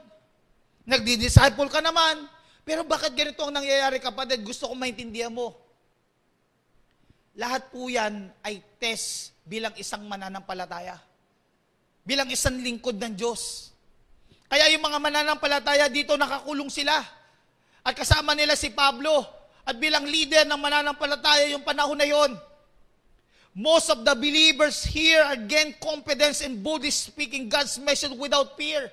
[0.87, 2.25] Nagdi-disciple ka naman.
[2.63, 4.41] Pero bakit ganito ang nangyayari kapatid?
[4.41, 5.60] Gusto kong maintindihan mo.
[7.39, 11.11] Lahat po yan ay test bilang isang mananampalataya
[12.01, 13.73] bilang isang lingkod ng Diyos.
[14.51, 16.99] Kaya yung mga mananampalataya dito, nakakulong sila.
[17.81, 19.23] At kasama nila si Pablo.
[19.63, 22.33] At bilang leader ng mananampalataya yung panahon na yon,
[23.53, 28.89] most of the believers here are gain confidence in boldly speaking God's message without fear.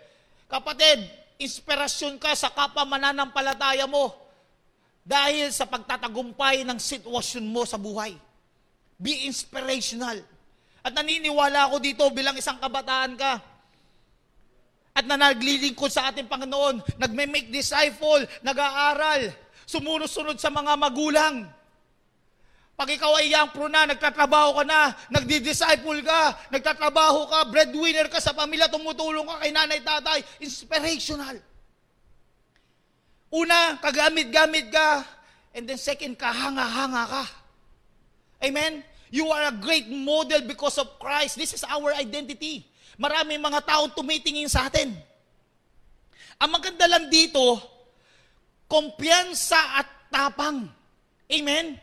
[0.46, 1.08] Kapatid,
[1.40, 4.12] inspirasyon ka sa kapwa mananampalataya mo
[5.08, 8.12] dahil sa pagtatagumpay ng sitwasyon mo sa buhay.
[8.98, 10.18] Be inspirational.
[10.82, 13.32] At naniniwala ako dito bilang isang kabataan ka.
[14.98, 19.30] At na naglilingkod sa ating Panginoon, nagme-make disciple, nag-aaral,
[19.62, 21.46] sumusunod sa mga magulang.
[22.74, 28.18] Pag ikaw ay young pro na, nagtatrabaho ka na, nagdi-disciple ka, nagtatrabaho ka, breadwinner ka
[28.18, 31.38] sa pamilya, tumutulong ka kay nanay, tatay, inspirational.
[33.34, 35.06] Una, kagamit-gamit ka,
[35.54, 37.24] and then second, kahanga-hanga ka.
[38.42, 38.87] Amen?
[39.08, 41.40] You are a great model because of Christ.
[41.40, 42.64] This is our identity.
[43.00, 44.92] Marami mga taong tumitingin sa atin.
[46.38, 47.58] Ang maganda lang dito,
[48.68, 50.68] kumpiyansa at tapang.
[51.28, 51.78] Amen?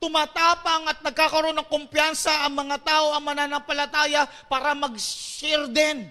[0.00, 6.08] Tumatapang at nagkakaroon ng kumpiyansa ang mga tao, ang mananampalataya para mag-share din.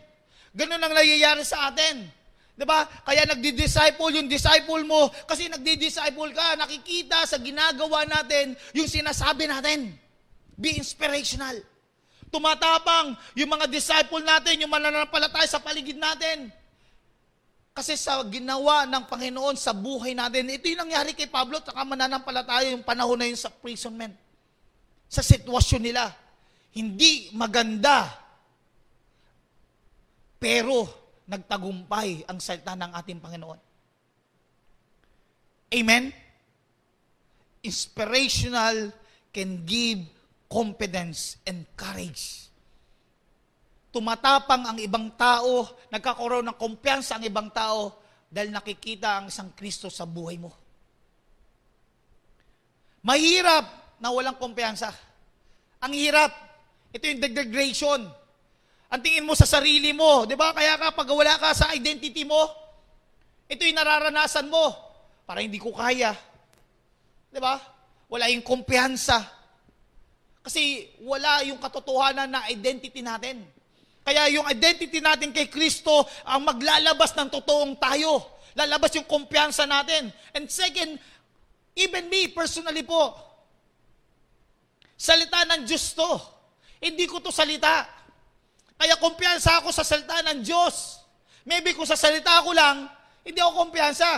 [0.54, 2.06] Ganun ang nangyayari sa atin.
[2.60, 2.84] 'Di ba?
[3.08, 9.96] Kaya nagdi-disciple yung disciple mo kasi nagdi-disciple ka, nakikita sa ginagawa natin yung sinasabi natin.
[10.60, 11.64] Be inspirational.
[12.28, 16.52] Tumatapang yung mga disciple natin, yung mananampalataya sa paligid natin.
[17.72, 22.76] Kasi sa ginawa ng Panginoon sa buhay natin, ito yung nangyari kay Pablo at mananampalataya
[22.76, 24.12] yung panahon na yun sa imprisonment.
[25.08, 26.12] Sa sitwasyon nila.
[26.76, 28.12] Hindi maganda.
[30.38, 30.86] Pero
[31.24, 33.60] nagtagumpay ang salita ng ating Panginoon.
[35.72, 36.12] Amen?
[37.64, 38.92] Inspirational
[39.32, 40.19] can give
[40.50, 42.50] confidence and courage.
[43.94, 49.94] Tumatapang ang ibang tao, nagkakaroon ng kumpiyansa ang ibang tao dahil nakikita ang isang Kristo
[49.94, 50.54] sa buhay mo.
[53.06, 53.66] Mahirap
[54.02, 54.92] na walang kumpiyansa.
[55.80, 56.34] Ang hirap.
[56.92, 58.02] Ito yung degradation.
[58.90, 60.50] Ang tingin mo sa sarili mo, di ba?
[60.50, 62.50] Kaya ka, pag wala ka sa identity mo,
[63.46, 64.74] ito yung nararanasan mo.
[65.30, 66.14] Para hindi ko kaya.
[67.30, 67.62] Di ba?
[68.10, 69.39] Wala yung kumpiyansa.
[70.50, 73.46] Kasi wala yung katotohanan na identity natin.
[74.02, 78.42] Kaya yung identity natin kay Kristo ang maglalabas ng totoong tayo.
[78.58, 80.10] Lalabas yung kumpiyansa natin.
[80.34, 80.98] And second,
[81.78, 83.14] even me personally po,
[84.98, 86.18] salita ng Diyos to.
[86.82, 87.86] Hindi ko to salita.
[88.74, 90.98] Kaya kumpiyansa ako sa salita ng Diyos.
[91.46, 92.90] Maybe kung sa salita ko lang,
[93.22, 94.18] hindi ako kumpiyansa.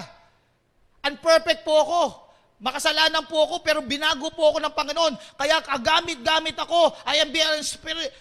[1.04, 2.31] Unperfect po ako.
[2.62, 5.14] Makasalanan po ako, pero binago po ako ng Panginoon.
[5.34, 6.94] Kaya kagamit-gamit ako.
[7.10, 8.14] I am being inspir-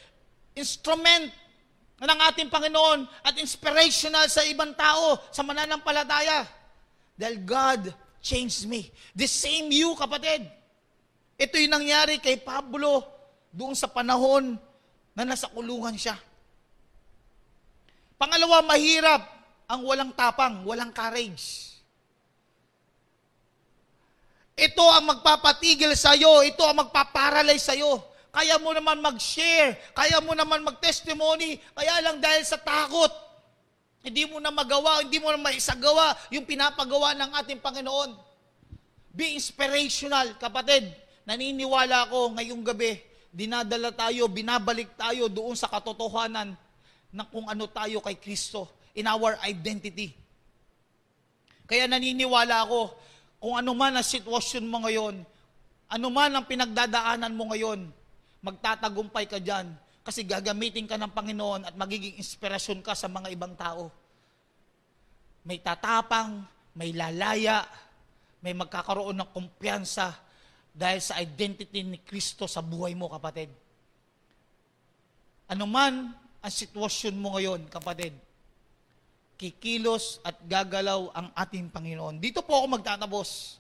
[0.57, 1.29] instrument
[2.01, 6.49] ng ating Panginoon at inspirational sa ibang tao, sa mananampalataya.
[7.21, 7.93] Dahil God
[8.25, 8.89] changed me.
[9.13, 10.49] The same you, kapatid.
[11.37, 13.05] Ito yung nangyari kay Pablo
[13.53, 14.57] doon sa panahon
[15.13, 16.17] na nasa kulungan siya.
[18.17, 19.21] Pangalawa, mahirap
[19.69, 21.77] ang walang tapang, walang courage.
[24.61, 27.97] Ito ang magpapatigil sa iyo, ito ang magpaparalyze sa iyo.
[28.29, 33.09] Kaya mo naman mag-share, kaya mo naman mag-testimony, kaya lang dahil sa takot,
[34.05, 38.13] hindi mo na magawa, hindi mo na maisagawa yung pinapagawa ng ating Panginoon.
[39.11, 40.93] Be inspirational, kapatid.
[41.25, 43.01] Naniniwala ako ngayong gabi,
[43.33, 46.53] dinadala tayo, binabalik tayo doon sa katotohanan
[47.11, 50.15] ng kung ano tayo kay Kristo in our identity.
[51.67, 52.95] Kaya naniniwala ako,
[53.41, 55.25] kung ano man ang sitwasyon mo ngayon,
[55.89, 57.89] ano man ang pinagdadaanan mo ngayon,
[58.45, 59.73] magtatagumpay ka dyan
[60.05, 63.89] kasi gagamitin ka ng Panginoon at magiging inspirasyon ka sa mga ibang tao.
[65.49, 66.45] May tatapang,
[66.77, 67.65] may lalaya,
[68.45, 70.13] may magkakaroon ng kumpiyansa
[70.77, 73.49] dahil sa identity ni Kristo sa buhay mo, kapatid.
[75.49, 78.13] Ano man ang sitwasyon mo ngayon, kapatid,
[79.41, 82.21] kikilos at gagalaw ang ating Panginoon.
[82.21, 83.57] Dito po ako magtatapos.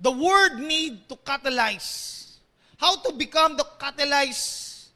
[0.00, 2.24] The word need to catalyze.
[2.80, 4.88] How to become the catalyze?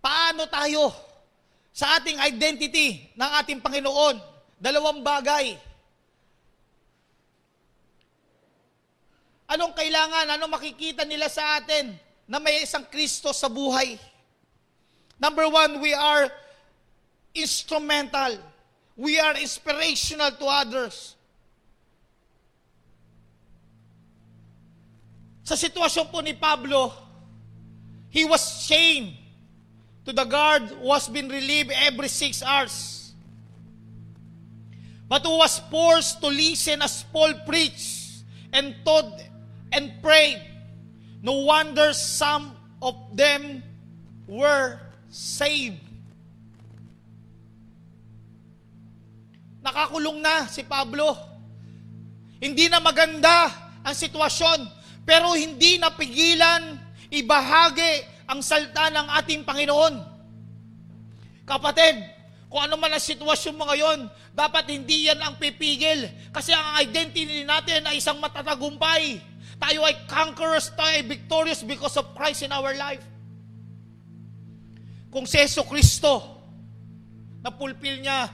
[0.00, 0.96] Paano tayo
[1.76, 4.16] sa ating identity ng ating Panginoon?
[4.56, 5.60] Dalawang bagay.
[9.48, 10.24] Anong kailangan?
[10.40, 11.92] Anong makikita nila sa atin
[12.24, 14.07] na may isang Kristo sa buhay?
[15.20, 16.30] Number one, we are
[17.34, 18.38] instrumental.
[18.96, 21.14] We are inspirational to others.
[25.42, 26.92] Sa sitwasyon po ni Pablo,
[28.10, 29.16] he was chained
[30.04, 33.12] to the guard was been relieved every six hours.
[35.08, 39.24] But who was forced to listen as Paul preached and taught
[39.72, 40.44] and prayed.
[41.22, 43.62] No wonder some of them
[44.28, 44.78] were
[45.08, 45.80] saved.
[49.64, 51.12] Nakakulong na si Pablo.
[52.38, 53.50] Hindi na maganda
[53.82, 54.78] ang sitwasyon.
[55.08, 56.76] Pero hindi napigilan
[57.08, 59.94] ibahagi ang salta ng ating Panginoon.
[61.48, 61.96] Kapatid,
[62.52, 66.08] kung ano man ang sitwasyon mo ngayon, dapat hindi yan ang pipigil.
[66.32, 69.20] Kasi ang identity natin ay isang matatagumpay.
[69.58, 73.02] Tayo ay conquerors, tayo ay victorious because of Christ in our life.
[75.08, 76.36] Kung si Yeso Kristo,
[77.40, 78.28] na pulpil niya,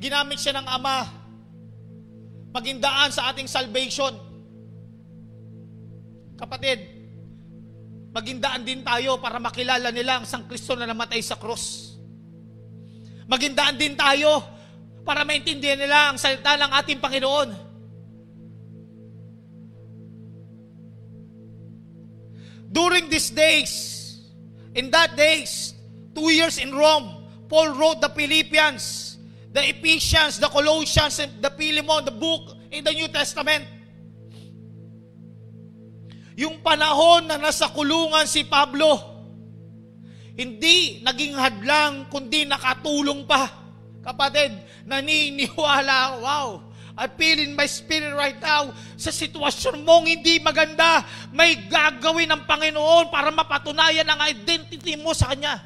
[0.00, 0.98] ginamit siya ng Ama,
[2.56, 4.30] maging daan sa ating salvation,
[6.40, 6.80] Kapatid,
[8.16, 11.92] magindaan din tayo para makilala nila ang Sang Kristo na namatay sa krus.
[13.28, 14.40] Magindaan din tayo
[15.04, 17.50] para maintindihan nila ang salita ng ating Panginoon.
[22.72, 23.99] During these days,
[24.74, 25.74] in that days,
[26.14, 29.18] two years in Rome, Paul wrote the Philippians,
[29.50, 33.66] the Ephesians, the Colossians, and the Philemon, the book in the New Testament.
[36.38, 38.96] Yung panahon na nasa kulungan si Pablo,
[40.38, 43.50] hindi naging hadlang, kundi nakatulong pa.
[44.00, 44.56] Kapatid,
[44.88, 46.69] naniniwala, wow,
[47.00, 51.00] I feel in my spirit right now, sa sitwasyon mong hindi maganda,
[51.32, 55.64] may gagawin ng Panginoon para mapatunayan ang identity mo sa Kanya.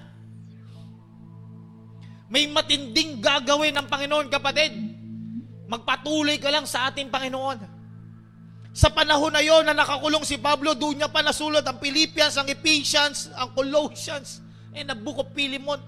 [2.31, 4.79] May matinding gagawin ng Panginoon, kapatid.
[5.67, 7.59] Magpatuloy ka lang sa ating Panginoon.
[8.71, 12.47] Sa panahon na yon na nakakulong si Pablo, doon niya pa nasulat ang Philippians, ang
[12.47, 14.39] Ephesians, ang Colossians,
[14.71, 15.83] and the book of Philemon.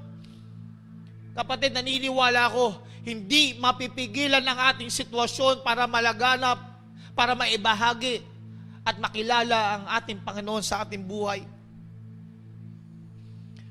[1.38, 6.59] Kapatid, naniniwala ko, hindi mapipigilan ang ating sitwasyon para malaganap,
[7.14, 8.20] para maibahagi
[8.82, 11.46] at makilala ang ating Panginoon sa ating buhay.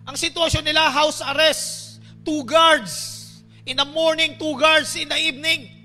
[0.08, 3.22] Ang sitwasyon nila, house arrest, two guards.
[3.68, 4.96] In the morning, two guards.
[4.96, 5.76] In the evening,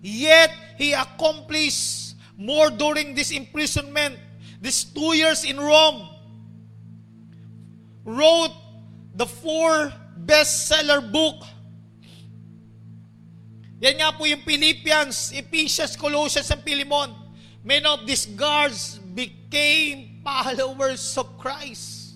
[0.00, 4.16] Yet, he accomplished more during this imprisonment,
[4.60, 6.08] these two years in Rome.
[8.04, 8.56] Wrote
[9.14, 9.92] the four
[10.24, 11.44] bestseller book.
[13.80, 17.16] Yan nga po yung Philippians, Ephesians, Colossians, and Philemon.
[17.64, 22.12] Many of these guards became followers of Christ.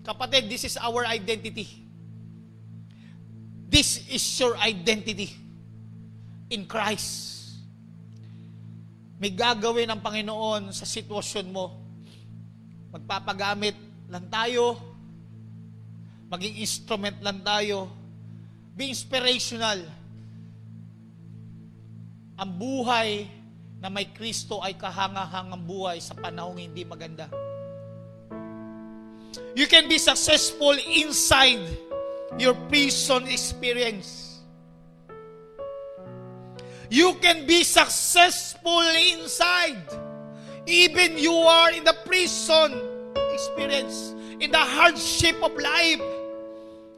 [0.00, 1.68] Kapatid, this is our identity.
[3.68, 5.36] This is your identity
[6.48, 7.60] in Christ.
[9.20, 11.76] May gagawin ang Panginoon sa sitwasyon mo.
[12.88, 13.76] Magpapagamit
[14.08, 14.80] lang tayo.
[16.32, 17.99] Maging instrument lang tayo.
[18.80, 19.84] Be inspirational.
[22.40, 23.28] Ang buhay
[23.76, 27.28] na may Kristo ay kahanga-hangang buhay sa panahong hindi maganda.
[29.52, 31.60] You can be successful inside
[32.40, 34.40] your prison experience.
[36.88, 39.84] You can be successful inside.
[40.64, 42.80] Even you are in the prison
[43.36, 46.19] experience, in the hardship of life.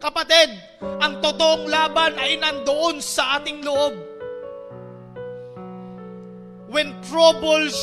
[0.03, 0.51] Kapatid,
[0.99, 3.95] ang totoong laban ay nandoon sa ating loob.
[6.67, 7.79] When troubles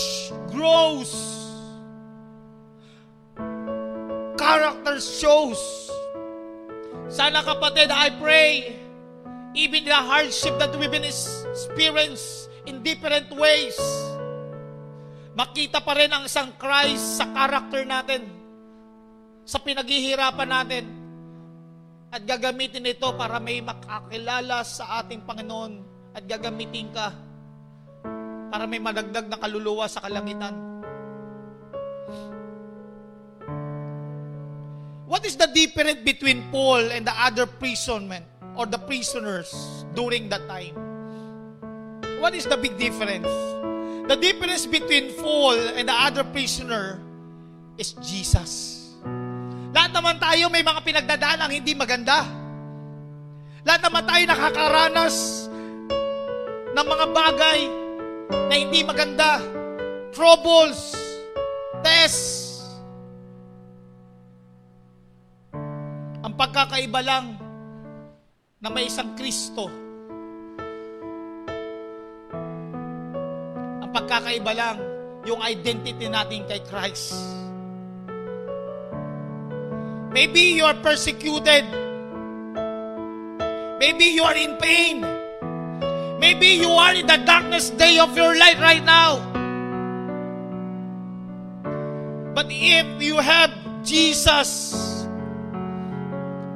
[0.51, 1.15] grows,
[4.35, 5.63] character shows.
[7.07, 8.75] Sana kapatid, I pray,
[9.55, 13.79] even the hardship that we've been experienced in different ways,
[15.39, 18.27] makita pa rin ang isang Christ sa character natin,
[19.47, 20.98] sa pinaghihirapan natin,
[22.09, 25.85] at gagamitin ito para may makakilala sa ating Panginoon
[26.17, 27.13] at gagamitin ka
[28.49, 30.57] para may madagdag na kaluluwa sa kalangitan.
[35.05, 38.25] What is the difference between Paul and the other prisonmen
[38.57, 39.53] or the prisoners
[39.93, 40.77] during that time?
[42.21, 43.29] What is the big difference?
[44.09, 47.01] The difference between Paul and the other prisoner
[47.77, 48.78] is Jesus.
[49.89, 52.21] Lahat naman tayo may mga pinagdadaan ang hindi maganda.
[53.65, 55.17] Lahat naman tayo nakakaranas
[56.77, 57.59] ng mga bagay
[58.29, 59.41] na hindi maganda.
[60.13, 60.93] Troubles,
[61.81, 62.61] tests,
[66.21, 67.33] Ang pagkakaiba lang
[68.61, 69.73] na may isang Kristo.
[73.81, 74.77] Ang pagkakaiba lang
[75.25, 77.38] yung identity natin kay Christ.
[80.11, 81.65] Maybe you are persecuted.
[83.79, 85.01] Maybe you are in pain.
[86.19, 89.21] Maybe you are in the darkest day of your life right now.
[92.33, 93.53] But if you have
[93.85, 95.05] Jesus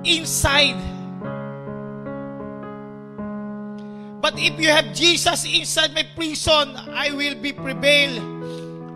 [0.03, 0.81] inside.
[4.19, 8.17] But if you have Jesus inside my prison, I will be prevail.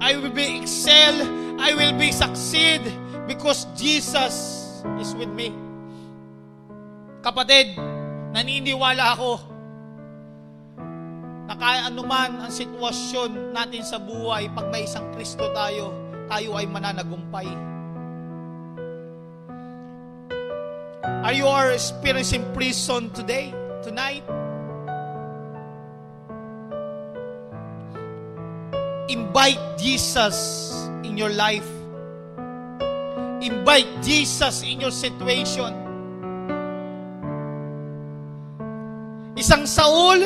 [0.02, 1.16] I will be excel.
[1.62, 2.82] I will be succeed
[3.28, 4.34] because Jesus
[5.04, 5.52] is with me.
[7.22, 7.76] Kapatid,
[8.32, 9.32] naniniwala ako
[11.48, 15.92] na kaya anuman ang sitwasyon natin sa buhay, pag may isang Kristo tayo,
[16.32, 17.48] tayo ay mananagumpay.
[21.24, 23.52] Are you are experiencing prison today,
[23.84, 24.24] tonight?
[29.08, 30.36] Invite Jesus
[31.04, 31.77] in your life.
[33.38, 35.70] Invite Jesus in your situation.
[39.38, 40.26] Isang Saul,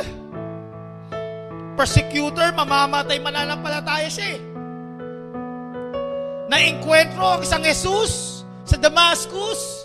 [1.75, 4.41] persecutor, mamamatay mananampalataya siya eh.
[6.47, 9.83] Na-enkwentro ang isang Jesus sa Damascus.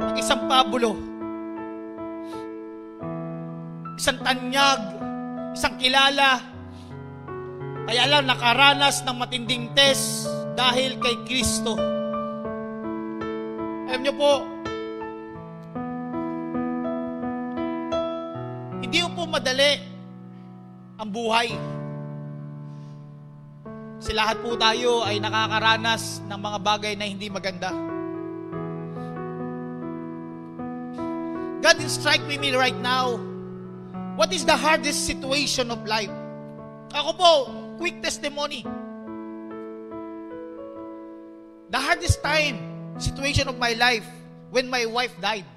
[0.00, 0.96] Ang isang Pablo.
[4.00, 4.80] Isang tanyag,
[5.52, 6.51] isang kilala.
[7.82, 11.74] Kaya lang nakaranas ng matinding test dahil kay Kristo.
[13.90, 14.32] Alam niyo po,
[18.80, 19.72] hindi po madali
[21.00, 21.48] ang buhay.
[24.02, 27.70] Kasi lahat po tayo ay nakakaranas ng mga bagay na hindi maganda.
[31.62, 33.14] God is strike with me right now.
[34.18, 36.10] What is the hardest situation of life?
[36.90, 37.34] Ako po,
[37.76, 38.64] quick testimony.
[41.72, 42.60] The hardest time,
[43.00, 44.04] situation of my life,
[44.52, 45.48] when my wife died.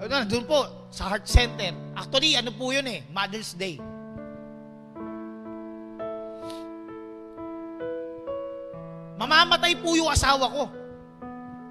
[0.00, 1.70] Ano, doon po, sa heart center.
[1.94, 3.78] Actually, ano po yun eh, Mother's Day.
[9.20, 10.64] Mamamatay po yung asawa ko.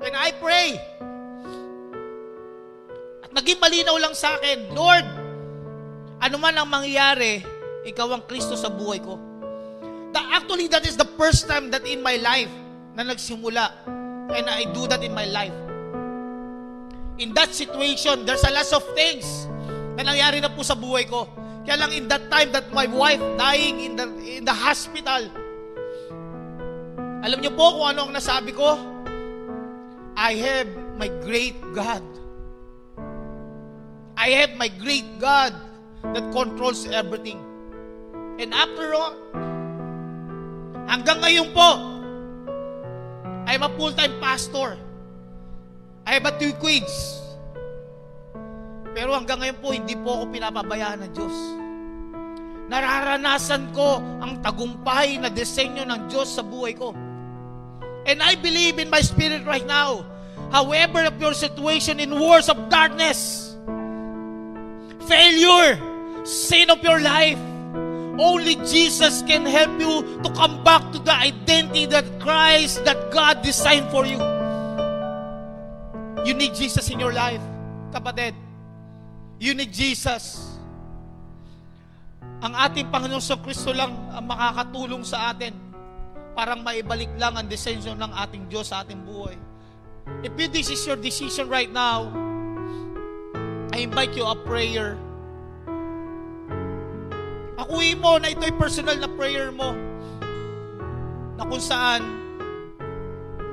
[0.05, 0.77] And I pray.
[3.25, 5.03] At naging malinaw lang sa akin, Lord,
[6.21, 7.41] ano man ang mangyari,
[7.87, 9.15] ikaw ang Kristo sa buhay ko.
[10.11, 12.51] That actually, that is the first time that in my life
[12.97, 13.87] na nagsimula
[14.29, 15.53] and I do that in my life.
[17.19, 19.45] in that situation, there's a lot of things
[19.99, 21.27] na nangyari na po sa buhay ko.
[21.67, 25.27] Kaya lang in that time that my wife dying in the, in the hospital,
[27.19, 28.79] alam niyo po kung ano ang nasabi ko?
[30.15, 32.03] I have my great God.
[34.15, 35.51] I have my great God
[36.15, 37.39] that controls everything.
[38.39, 39.19] And after all,
[40.87, 41.69] hanggang ngayon po,
[43.43, 44.79] I'm a full-time pastor.
[46.07, 47.19] I have a two kids.
[48.95, 51.35] Pero hanggang ngayon po, hindi po ako pinapabayaan ng Diyos.
[52.71, 56.95] Nararanasan ko ang tagumpay na disenyo ng Diyos sa buhay ko.
[58.07, 60.07] And I believe in my spirit right now,
[60.55, 63.51] however of your situation in wars of darkness,
[65.11, 65.75] failure,
[66.23, 67.41] sin of your life,
[68.19, 73.41] only Jesus can help you to come back to the identity that Christ, that God
[73.41, 74.19] designed for you.
[76.27, 77.41] You need Jesus in your life,
[77.95, 78.35] kapatid.
[79.39, 80.51] You need Jesus.
[82.43, 85.55] Ang ating Panginoon sa Kristo lang ang makakatulong sa atin
[86.39, 89.35] parang maibalik lang ang desensyon ng ating Diyos sa ating buhay.
[90.23, 92.07] If this is your decision right now,
[93.75, 94.95] I invite you a prayer.
[97.69, 99.77] Akuin mo na ito'y personal na prayer mo
[101.37, 102.01] na kung saan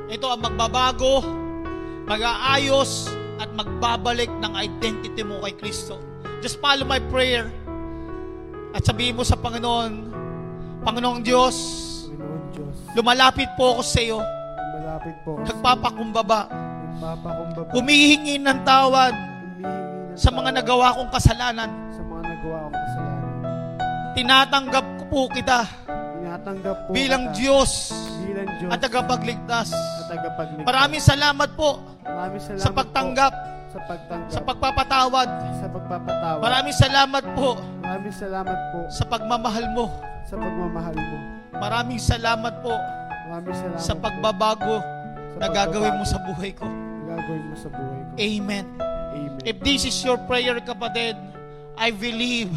[0.08, 1.20] ito ang magbabago,
[2.08, 6.00] mag-aayos, at magbabalik ng identity mo kay Kristo.
[6.40, 7.52] Just follow my prayer.
[8.72, 9.92] At sabihin mo sa Panginoon,
[10.80, 11.56] Panginoong Diyos,
[12.08, 14.24] Panginoon Diyos, lumalapit po ako sa iyo,
[14.80, 19.12] malapit po ako nagpapakumbaba, nagpapakumbaba, humihingi ng tawad
[20.16, 21.85] sa mga nagawa kong kasalanan.
[24.16, 25.68] Tinatanggap ko po kita
[26.16, 27.72] Tinatanggap po bilang kita Diyos
[28.18, 29.68] bilang Diyos at tagapagligtas.
[29.70, 30.66] at tagapagligtas.
[30.66, 35.28] Maraming salamat po Maraming salamat sa pagtanggap, po sa pagtanggap, sa pagpapatawad.
[35.54, 36.40] sa pagpapatawad.
[36.40, 37.48] Maraming salamat po
[37.78, 39.84] Maraming salamat po sa pagmamahal mo.
[40.24, 41.16] sa pagmamahal mo.
[41.54, 42.74] Maraming salamat po
[43.28, 44.76] Maraming salamat sa pagbabago
[45.30, 46.64] sa na gagawin mo sa buhay ko.
[47.06, 48.12] gagawin mo sa buhay ko.
[48.16, 48.64] Amen.
[49.12, 49.40] Amen.
[49.44, 51.14] If this is your prayer, kapatid,
[51.74, 52.50] I believe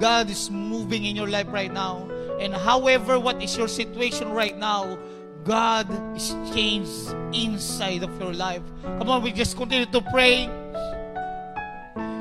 [0.00, 2.08] God is moving in your life right now.
[2.40, 4.96] And however, what is your situation right now,
[5.44, 8.62] God is changed inside of your life.
[8.82, 10.48] Come on, we just continue to pray.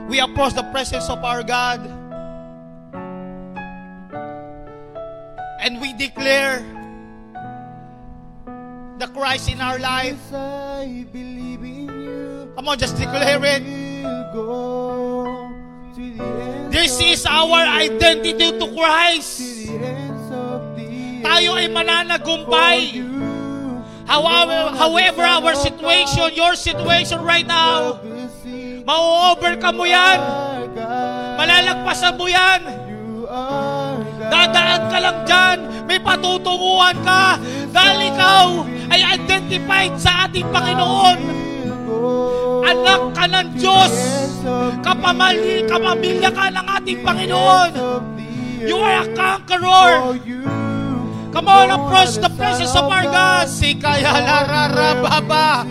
[0.10, 1.86] We approach the presence of our God.
[5.62, 6.66] And we declare
[8.98, 10.18] the Christ in our life.
[10.32, 12.52] Yes, I believe in you.
[12.56, 13.64] Come on, just declare it.
[16.70, 19.42] This is our identity to Christ.
[21.26, 23.02] Tayo ay mananagumpay.
[24.06, 27.98] However, however our situation, your situation right now,
[28.86, 30.22] ma-overcome mo yan.
[31.42, 32.62] Malalagpasan mo yan.
[34.30, 35.58] Dadaan ka lang dyan.
[35.90, 37.42] May patutunguhan ka.
[37.74, 38.46] Dahil ikaw
[38.94, 41.47] ay identified sa ating Panginoon.
[42.68, 43.94] Anak ka ng Diyos.
[44.84, 47.72] Kapamali, kapamilya ka ng ating Panginoon.
[48.64, 50.18] You are a conqueror.
[51.32, 53.46] Come on, approach the presence of our God.
[53.46, 55.64] Sikaya lararababa.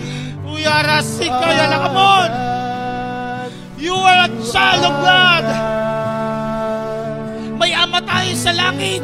[0.46, 1.76] Uyara sikaya la.
[1.90, 2.30] Come on.
[3.76, 5.44] You are a child of God.
[7.58, 9.02] May ama tayo sa langit.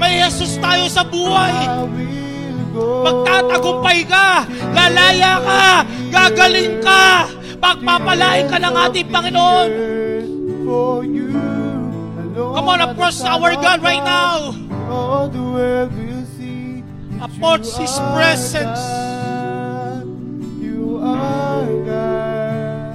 [0.00, 1.56] May Jesus tayo sa buhay.
[2.76, 4.46] Magtatagumpay ka.
[4.70, 5.84] Lalaya ka.
[6.10, 7.26] Gagaling ka.
[7.60, 9.70] Pagpapalain ka ng ating Panginoon.
[12.40, 14.56] Come on, approach our God right now.
[17.20, 18.80] Approach His presence.
[20.56, 22.90] You are God.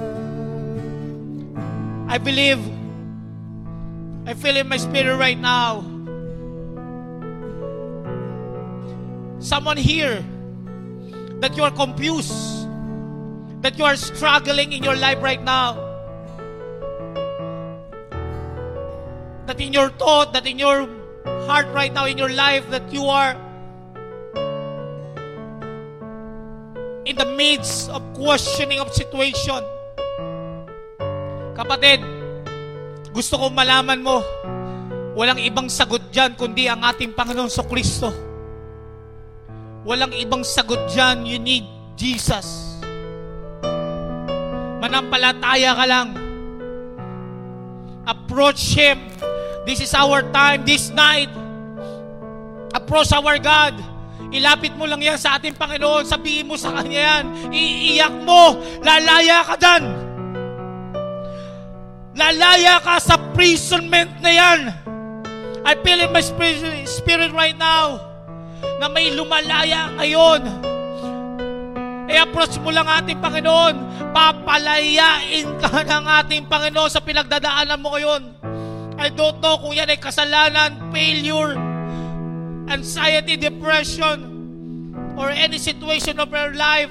[2.10, 2.58] I believe,
[4.26, 5.95] I feel in my spirit right now.
[9.46, 10.26] Someone here
[11.38, 12.34] that you are confused,
[13.62, 15.78] that you are struggling in your life right now.
[19.46, 20.90] That in your thought, that in your
[21.46, 23.38] heart right now, in your life, that you are
[27.06, 29.62] in the midst of questioning of situation.
[31.54, 32.02] Kapatid,
[33.14, 34.26] gusto kong malaman mo,
[35.14, 38.34] walang ibang sagot dyan kundi ang ating Panginoon sa Kristo.
[39.86, 41.62] Walang ibang sagot dyan, you need
[41.94, 42.82] Jesus.
[44.82, 46.08] Manampalataya ka lang.
[48.02, 48.98] Approach Him.
[49.62, 51.30] This is our time, this night.
[52.74, 53.78] Approach our God.
[54.34, 56.02] Ilapit mo lang yan sa ating Panginoon.
[56.02, 57.54] Sabihin mo sa Kanya yan.
[57.54, 58.58] Iiyak mo.
[58.82, 59.84] Lalaya ka dyan.
[62.18, 64.60] Lalaya ka sa imprisonment na yan.
[65.62, 68.05] I feel in my spirit, spirit right now
[68.80, 70.40] na may lumalaya ngayon.
[72.06, 73.74] I-approach mo lang ating Panginoon.
[74.14, 78.22] Papalayain ka ng ating Panginoon sa pinagdadaanan mo ngayon.
[78.96, 81.52] I don't know kung yan ay kasalanan, failure,
[82.72, 84.32] anxiety, depression,
[85.20, 86.88] or any situation of your life.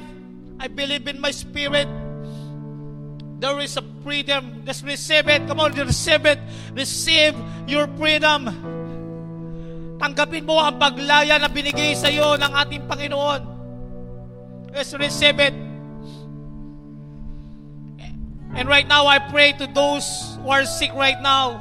[0.61, 1.89] I believe in my spirit.
[3.41, 4.63] There is a freedom.
[4.63, 5.47] Just receive it.
[5.47, 6.39] Come on, receive it.
[6.73, 7.35] Receive
[7.67, 8.74] your freedom.
[9.95, 13.41] Tanggapin mo ang paglaya na binigay sa iyo ng ating Panginoon.
[14.75, 15.55] Let's receive it.
[18.55, 20.07] And right now, I pray to those
[20.39, 21.59] who are sick right now.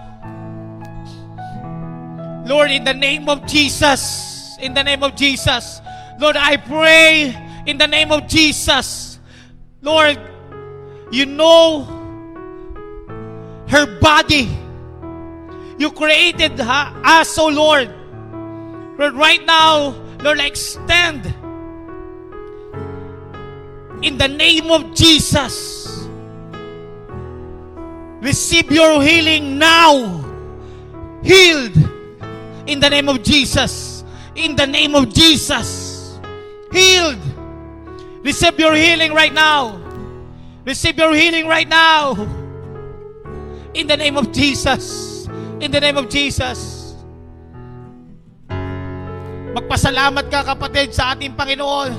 [2.46, 5.80] Lord, in the name of Jesus, in the name of Jesus,
[6.20, 7.34] Lord, I pray
[7.66, 9.18] in the name of Jesus.
[9.82, 10.18] Lord,
[11.10, 11.82] you know
[13.68, 14.50] her body.
[15.78, 18.03] You created us, oh Lord.
[18.98, 19.90] Lord, right now,
[20.20, 21.26] Lord, I extend
[24.04, 26.08] in the name of Jesus.
[28.20, 30.22] Receive your healing now.
[31.22, 31.76] Healed
[32.66, 34.04] in the name of Jesus.
[34.34, 36.18] In the name of Jesus.
[36.72, 37.18] Healed.
[38.22, 39.80] Receive your healing right now.
[40.64, 42.12] Receive your healing right now.
[43.74, 45.26] In the name of Jesus.
[45.60, 46.73] In the name of Jesus.
[49.54, 51.92] Magpasalamat ka kapatid sa ating Panginoon.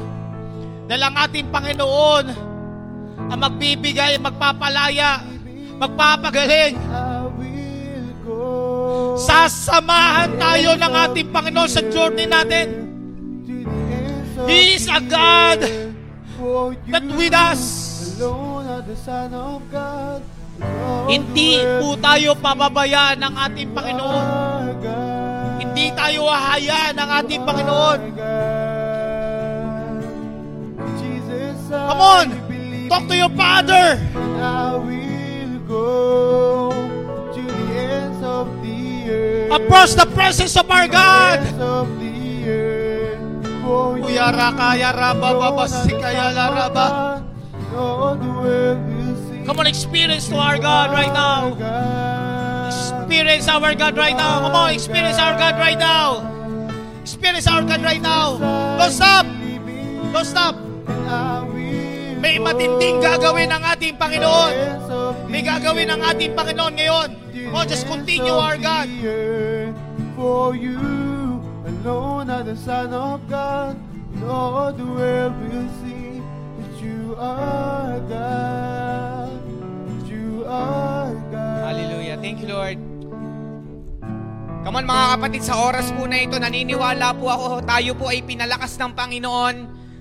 [0.86, 2.26] Dahil ang ating Panginoon
[3.16, 5.24] ang magbibigay, magpapalaya,
[5.80, 6.76] magpapagaling.
[9.16, 12.86] Sasamahan tayo ng ating Panginoon sa journey natin.
[14.46, 15.64] He is a God
[16.92, 17.64] that with us.
[21.08, 24.24] Hindi po tayo pababayaan ng ating Panginoon.
[25.76, 28.00] Hindi tayo hahayaan ng ating Panginoon.
[31.68, 32.28] Come on!
[32.88, 34.00] Talk to your Father.
[39.52, 41.44] Approach the presence of our God.
[44.00, 47.20] Uyara kaya raba baba sikaya laraba.
[49.44, 51.52] Come on, experience to our God right now.
[53.06, 54.42] Experience our God right now.
[54.42, 56.26] Come on, experience our God right now.
[57.06, 58.42] Experience our God right now.
[58.82, 59.30] Don't stop.
[60.10, 60.58] Don't stop.
[62.18, 65.30] May matinding gagawin ang ating Panginoon.
[65.30, 67.10] May gagawin ang ating Panginoon ngayon.
[67.54, 68.90] Oh, just continue our God.
[70.18, 70.82] For you
[71.62, 73.78] alone are the Son of God,
[74.18, 76.26] and all the world will see
[76.82, 79.30] you are God.
[80.10, 81.70] You are God.
[81.70, 82.18] Hallelujah.
[82.18, 82.95] Thank you, Lord.
[84.66, 88.74] Come mga kapatid, sa oras po na ito, naniniwala po ako, tayo po ay pinalakas
[88.82, 89.56] ng Panginoon.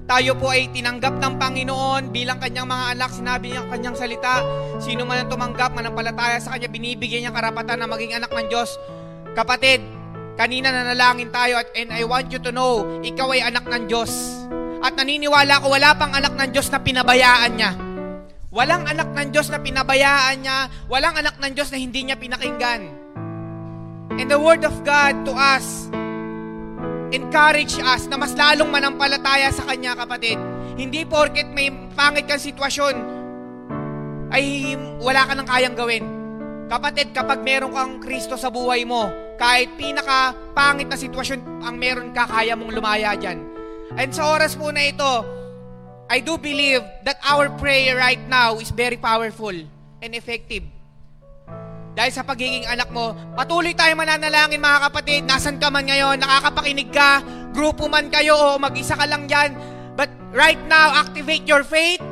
[0.08, 3.12] Tayo po ay tinanggap ng Panginoon bilang kanyang mga anak.
[3.12, 4.40] Sinabi niya ang kanyang salita.
[4.80, 8.80] Sino man ang tumanggap, manampalataya sa kanya, binibigyan niya karapatan na maging anak ng Diyos.
[9.36, 9.84] Kapatid,
[10.40, 14.16] kanina nanalangin tayo at and I want you to know, ikaw ay anak ng Diyos.
[14.80, 17.76] At naniniwala ko, wala pang anak ng Diyos na pinabayaan niya.
[18.48, 20.72] Walang anak ng Diyos na pinabayaan niya.
[20.88, 23.03] Walang anak ng Diyos na hindi niya pinakinggan.
[24.14, 25.90] And the Word of God to us,
[27.10, 30.38] encourage us na mas lalong manampalataya sa Kanya, kapatid.
[30.78, 32.94] Hindi porket may pangit kang sitwasyon,
[34.34, 36.04] ay wala ka nang kayang gawin.
[36.66, 39.06] Kapatid, kapag meron kang Kristo sa buhay mo,
[39.38, 43.42] kahit pinaka pangit na sitwasyon ang meron ka, kaya mong lumaya dyan.
[43.94, 45.12] And sa oras po na ito,
[46.10, 49.54] I do believe that our prayer right now is very powerful
[50.02, 50.66] and effective.
[51.94, 55.20] Dahil sa pagiging anak mo, patuloy tayo mananalangin mga kapatid.
[55.30, 57.22] Nasaan ka man ngayon, nakakapakinig ka,
[57.54, 59.54] grupo man kayo o mag-isa ka lang dyan.
[59.94, 62.02] But right now, activate your faith.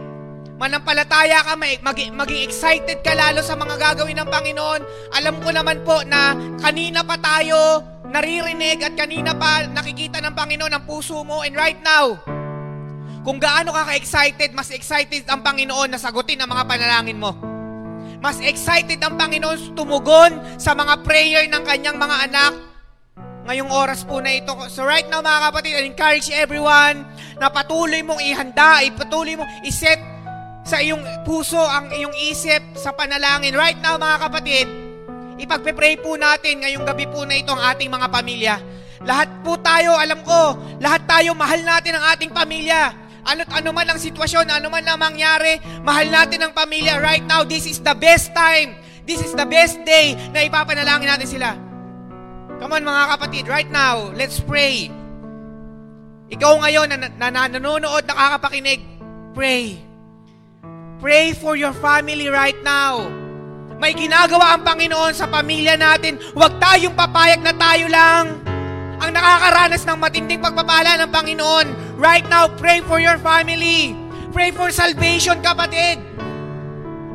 [0.63, 4.81] Manampalataya ka, mag- mag- maging excited ka lalo sa mga gagawin ng Panginoon.
[5.19, 10.71] Alam ko naman po na kanina pa tayo naririnig at kanina pa nakikita ng Panginoon
[10.71, 11.43] ang puso mo.
[11.43, 12.23] And right now,
[13.27, 17.35] kung gaano ka ka-excited, mas excited ang Panginoon na sagutin ang mga panalangin mo.
[18.23, 22.55] Mas excited ang Panginoon tumugon sa mga prayer ng kanyang mga anak
[23.51, 24.55] ngayong oras po na ito.
[24.71, 27.03] So right now mga kapatid, I encourage everyone
[27.43, 29.99] na patuloy mong ihanda, ipatuloy mong iset
[30.63, 33.59] sa iyong puso ang iyong isip sa panalangin.
[33.59, 34.67] Right now mga kapatid,
[35.43, 38.55] ipagpe-pray po natin ngayong gabi po na ito ang ating mga pamilya.
[39.03, 43.02] Lahat po tayo, alam ko, lahat tayo mahal natin ang ating pamilya.
[43.23, 46.99] Ano't ano man ang sitwasyon, ano man ang mangyari, mahal natin ang pamilya.
[46.99, 48.75] Right now, this is the best time.
[49.07, 51.55] This is the best day na ipapanalangin natin sila.
[52.59, 54.91] Come on mga kapatid, right now, let's pray.
[56.31, 58.83] Ikaw ngayon na, na, na nanonood, nakakapakinig,
[59.35, 59.79] pray.
[61.03, 63.07] Pray for your family right now.
[63.83, 66.19] May ginagawa ang Panginoon sa pamilya natin.
[66.39, 68.52] Huwag tayong papayag na tayo lang
[68.99, 71.67] ang nakakaranas ng matinding pagpapala ng Panginoon.
[71.97, 73.97] Right now, pray for your family.
[74.33, 76.01] Pray for salvation, kapatid.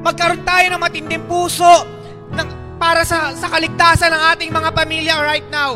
[0.01, 1.85] Magkaroon tayo ng matinding puso
[2.31, 2.47] ng,
[2.77, 5.75] para sa, sa kaligtasan ng ating mga pamilya right now.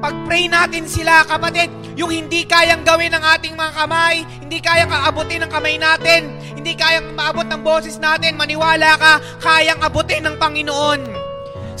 [0.00, 5.44] Pag-pray natin sila, kapatid, yung hindi kayang gawin ng ating mga kamay, hindi kayang kaabutin
[5.44, 11.19] ng kamay natin, hindi kayang maabot ng boses natin, maniwala ka, kayang abutin ng Panginoon.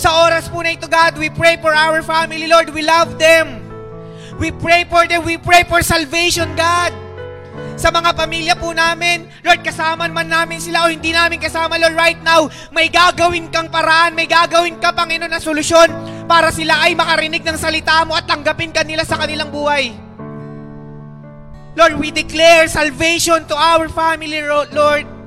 [0.00, 2.72] Sa oras po na ito, God, we pray for our family, Lord.
[2.72, 3.60] We love them.
[4.40, 5.28] We pray for them.
[5.28, 6.96] We pray for salvation, God.
[7.76, 11.92] Sa mga pamilya po namin, Lord, kasama man namin sila o hindi namin kasama, Lord,
[11.92, 15.92] right now, may gagawin kang paraan, may gagawin ka, Panginoon, na solusyon
[16.24, 19.92] para sila ay makarinig ng salita mo at tanggapin kanila sa kanilang buhay.
[21.76, 25.19] Lord, we declare salvation to our family, Lord.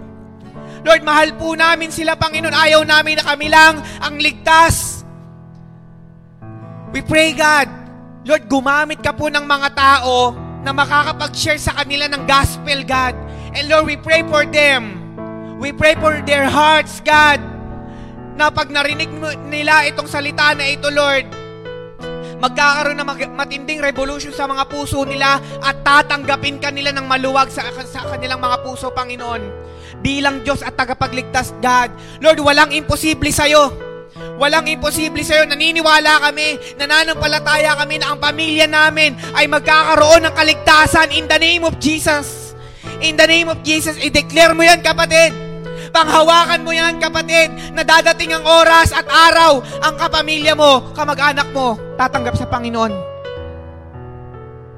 [0.84, 2.52] Lord, mahal po namin sila, Panginoon.
[2.52, 5.08] Ayaw namin na kami lang ang ligtas.
[6.92, 7.72] We pray, God,
[8.28, 13.16] Lord, gumamit ka po ng mga tao na makakapag-share sa kanila ng gospel, God.
[13.56, 15.00] And Lord, we pray for them.
[15.60, 17.40] We pray for their hearts, God,
[18.36, 19.08] na pag narinig
[19.48, 21.43] nila itong salita na ito, Lord,
[22.44, 23.08] magkakaroon ng
[23.40, 28.60] matinding revolution sa mga puso nila at tatanggapin kanila ng maluwag sa, sa kanilang mga
[28.68, 29.42] puso, Panginoon.
[30.04, 31.96] Bilang Diyos at tagapagligtas, God.
[32.20, 33.72] Lord, walang imposible sa'yo.
[34.36, 35.48] Walang imposible sa'yo.
[35.48, 41.64] Naniniwala kami, nananampalataya kami na ang pamilya namin ay magkakaroon ng kaligtasan in the name
[41.64, 42.52] of Jesus.
[43.00, 45.43] In the name of Jesus, i-declare mo yan, kapatid.
[45.94, 51.78] Panghawakan mo yan, kapatid, na dadating ang oras at araw, ang kapamilya mo, kamag-anak mo,
[52.02, 53.14] tatanggap sa Panginoon.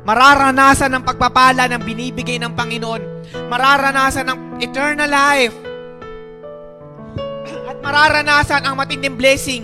[0.04, 3.02] Mararanasan ng pagpapala ng binibigay ng Panginoon.
[3.48, 5.56] Mararanasan ng eternal life.
[7.66, 9.64] At mararanasan ang matinding blessing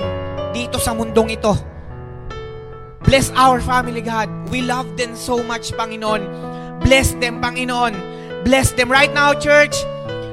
[0.55, 1.53] dito sa mundong ito.
[3.05, 4.31] Bless our family, God.
[4.49, 6.25] We love them so much, Panginoon.
[6.81, 7.93] Bless them, Panginoon.
[8.41, 9.77] Bless them right now, church.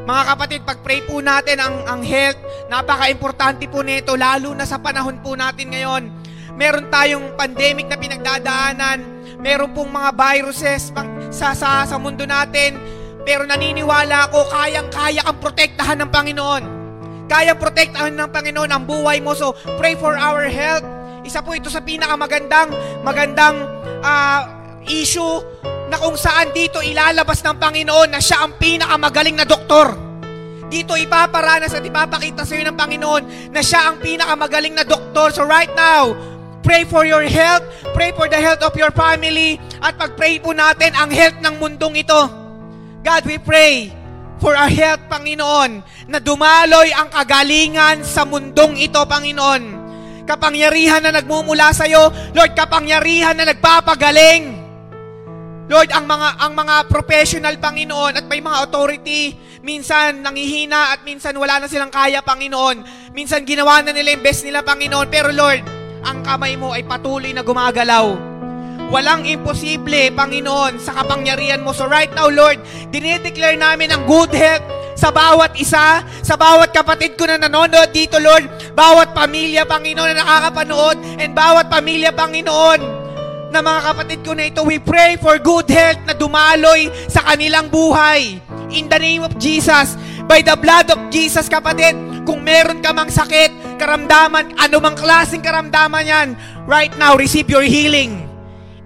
[0.08, 2.40] Mga kapatid, pag-pray po natin ang, ang health,
[2.72, 6.08] napaka-importante po nito, lalo na sa panahon po natin ngayon.
[6.56, 9.04] Meron tayong pandemic na pinagdadaanan,
[9.36, 12.80] meron pong mga viruses pang, sa, sa, sa mundo natin,
[13.28, 16.64] pero naniniwala ako, kayang-kaya kang protektahan ng Panginoon.
[17.28, 19.36] Kaya protektahan ng Panginoon ang buhay mo.
[19.36, 20.88] So, pray for our health.
[21.20, 22.72] Isa po ito sa pinakamagandang
[23.04, 23.60] magandang
[24.00, 24.40] uh,
[24.88, 25.44] issue
[25.88, 29.96] na kung saan dito ilalabas ng Panginoon na siya ang pinakamagaling na doktor.
[30.68, 35.32] Dito ipaparanas at ipapakita sa iyo ng Panginoon na siya ang pinakamagaling na doktor.
[35.32, 36.12] So right now,
[36.60, 37.64] pray for your health,
[37.96, 42.04] pray for the health of your family, at pag-pray po natin ang health ng mundong
[42.04, 42.20] ito.
[43.00, 43.88] God, we pray
[44.44, 45.80] for our health, Panginoon,
[46.12, 49.88] na dumaloy ang kagalingan sa mundong ito, Panginoon.
[50.28, 54.57] Kapangyarihan na nagmumula sa iyo, Lord, kapangyarihan na nagpapagaling.
[55.68, 61.36] Lord, ang mga ang mga professional Panginoon at may mga authority, minsan nangihina at minsan
[61.36, 63.12] wala na silang kaya Panginoon.
[63.12, 65.60] Minsan ginawa na nila yung best nila Panginoon, pero Lord,
[66.08, 68.16] ang kamay mo ay patuloy na gumagalaw.
[68.88, 71.76] Walang imposible, Panginoon, sa kapangyarihan mo.
[71.76, 74.64] So right now, Lord, dinideclare namin ang good health
[74.96, 80.24] sa bawat isa, sa bawat kapatid ko na nanonood dito, Lord, bawat pamilya, Panginoon, na
[80.24, 82.97] nakakapanood, and bawat pamilya, Panginoon,
[83.48, 87.72] na mga kapatid ko na ito, we pray for good health na dumaloy sa kanilang
[87.72, 88.40] buhay.
[88.68, 89.96] In the name of Jesus,
[90.28, 91.96] by the blood of Jesus, kapatid,
[92.28, 96.28] kung meron ka mang sakit, karamdaman, anumang klaseng karamdaman yan,
[96.68, 98.28] right now, receive your healing.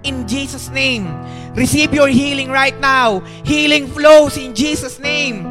[0.07, 1.11] In Jesus' name.
[1.53, 3.21] Receive your healing right now.
[3.43, 5.43] Healing flows in Jesus' name.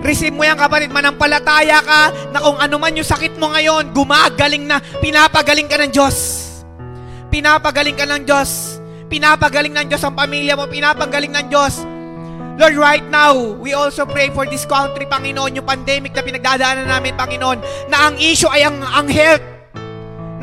[0.00, 2.02] Receive mo yan kapatid, manampalataya ka
[2.32, 6.49] na kung ano man yung sakit mo ngayon, gumagaling na, pinapagaling ka ng Diyos.
[7.30, 8.82] Pinapagaling ka ng Diyos.
[9.06, 10.66] Pinapagaling ng Diyos ang pamilya mo.
[10.66, 11.86] Pinapagaling ng Diyos.
[12.60, 17.16] Lord, right now, we also pray for this country, Panginoon, yung pandemic na pinagdadaanan namin,
[17.16, 19.40] Panginoon, na ang issue ay ang, ang health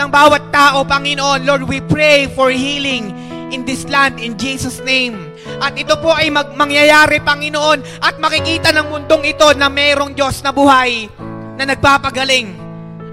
[0.01, 1.45] ng bawat tao, Panginoon.
[1.45, 3.13] Lord, we pray for healing
[3.53, 5.29] in this land in Jesus' name.
[5.61, 10.41] At ito po ay mag mangyayari, Panginoon, at makikita ng mundong ito na mayroong Diyos
[10.41, 11.05] na buhay
[11.53, 12.49] na nagpapagaling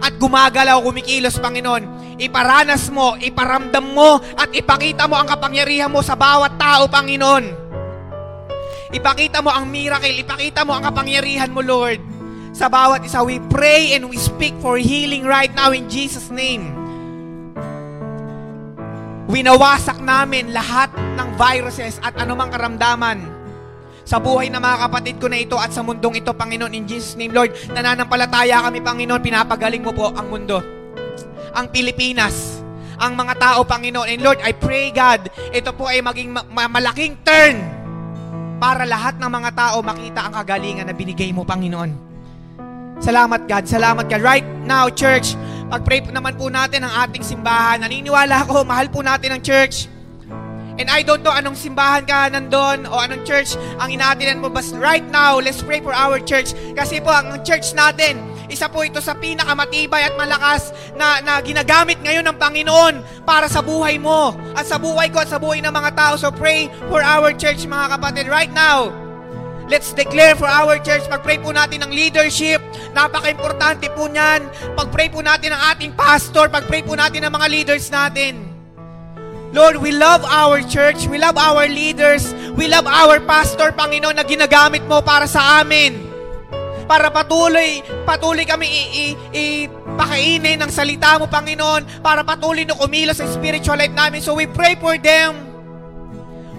[0.01, 6.15] at gumagalaw, kumikilos, Panginoon iparanas mo, iparamdam mo, at ipakita mo ang kapangyarihan mo sa
[6.15, 7.45] bawat tao, Panginoon.
[8.95, 11.99] Ipakita mo ang miracle, ipakita mo ang kapangyarihan mo, Lord.
[12.55, 16.71] Sa bawat isa, we pray and we speak for healing right now in Jesus' name.
[19.27, 23.27] Winawasak namin lahat ng viruses at anumang karamdaman
[24.05, 27.17] sa buhay ng mga kapatid ko na ito at sa mundong ito, Panginoon, in Jesus'
[27.17, 27.51] name, Lord.
[27.73, 30.84] Nananampalataya kami, Panginoon, pinapagaling mo po ang mundo.
[31.55, 32.61] Ang Pilipinas,
[32.99, 34.11] ang mga tao, Panginoon.
[34.11, 37.63] And Lord, I pray, God, ito po ay maging ma- ma- malaking turn
[38.59, 42.15] para lahat ng mga tao makita ang kagalingan na binigay mo, Panginoon.
[43.03, 43.65] Salamat, God.
[43.67, 44.23] Salamat, God.
[44.23, 45.35] Right now, church,
[45.71, 47.83] pag-pray po naman po natin ang ating simbahan.
[47.83, 49.91] Naniniwala ako, mahal po natin ang church.
[50.75, 54.51] And I don't know anong simbahan ka nandun o anong church ang inaatinan mo.
[54.51, 56.51] But right now, let's pray for our church.
[56.75, 58.19] Kasi po, ang church natin,
[58.51, 63.63] isa po ito sa pinakamatibay at malakas na, na ginagamit ngayon ng Panginoon para sa
[63.63, 66.15] buhay mo at sa buhay ko at sa buhay ng mga tao.
[66.19, 68.91] So pray for our church, mga kapatid, right now.
[69.65, 71.09] Let's declare for our church.
[71.09, 72.61] Pag-pray po natin ng leadership.
[72.93, 74.45] Napaka-importante po niyan.
[74.77, 76.53] Pag-pray po natin ng ating pastor.
[76.53, 78.54] Pag-pray po natin ng mga leaders natin.
[79.55, 81.07] Lord, we love our church.
[81.07, 82.35] We love our leaders.
[82.59, 85.95] We love our pastor, Panginoon, na ginagamit mo para sa amin.
[86.91, 89.17] Para patuloy, patuloy kami i- i-
[89.71, 92.03] ipakainin ng salita mo, Panginoon.
[92.03, 94.19] Para patuloy na kumilos sa spiritual life namin.
[94.19, 95.39] So we pray for them.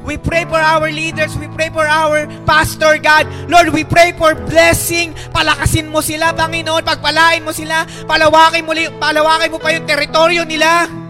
[0.08, 1.36] We pray for our leaders.
[1.36, 3.28] We pray for our pastor, God.
[3.52, 5.12] Lord, we pray for blessing.
[5.36, 6.88] Palakasin mo sila, Panginoon.
[6.88, 7.84] Pagpalain mo sila.
[8.08, 8.72] Palawakin mo,
[9.04, 11.04] palawakin mo pa yung teritoryo nila.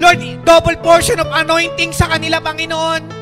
[0.00, 3.20] Lord, double portion of anointing sa kanila, Panginoon.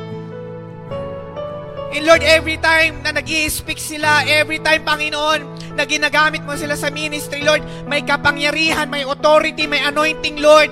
[1.89, 6.79] And Lord, every time na nag speak sila, every time, Panginoon, na ginagamit mo sila
[6.79, 10.71] sa ministry, Lord, may kapangyarihan, may authority, may anointing, Lord.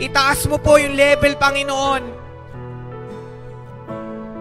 [0.00, 2.02] Itaas mo po yung level, Panginoon.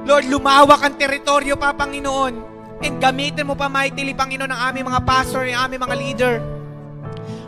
[0.08, 2.34] Lord, lumawak ang teritoryo pa, Panginoon.
[2.82, 6.36] And gamitin mo pa mightily, Panginoon, ang aming mga pastor, ang aming mga leader.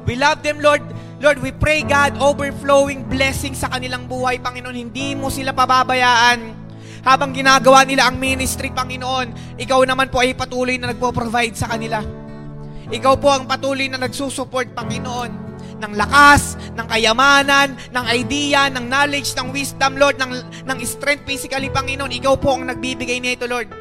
[0.04, 0.84] We love them, Lord.
[1.24, 4.76] Lord, we pray, God, overflowing blessing sa kanilang buhay, Panginoon.
[4.76, 6.52] Hindi mo sila pababayaan.
[7.08, 12.04] Habang ginagawa nila ang ministry, Panginoon, ikaw naman po ay patuloy na nagpo-provide sa kanila.
[12.92, 15.32] Ikaw po ang patuloy na nagsusupport, Panginoon
[15.80, 20.32] ng lakas, ng kayamanan, ng idea, ng knowledge, ng wisdom, Lord, ng,
[20.68, 22.12] ng strength physically, Panginoon.
[22.20, 23.72] Ikaw po ang nagbibigay nito, Lord.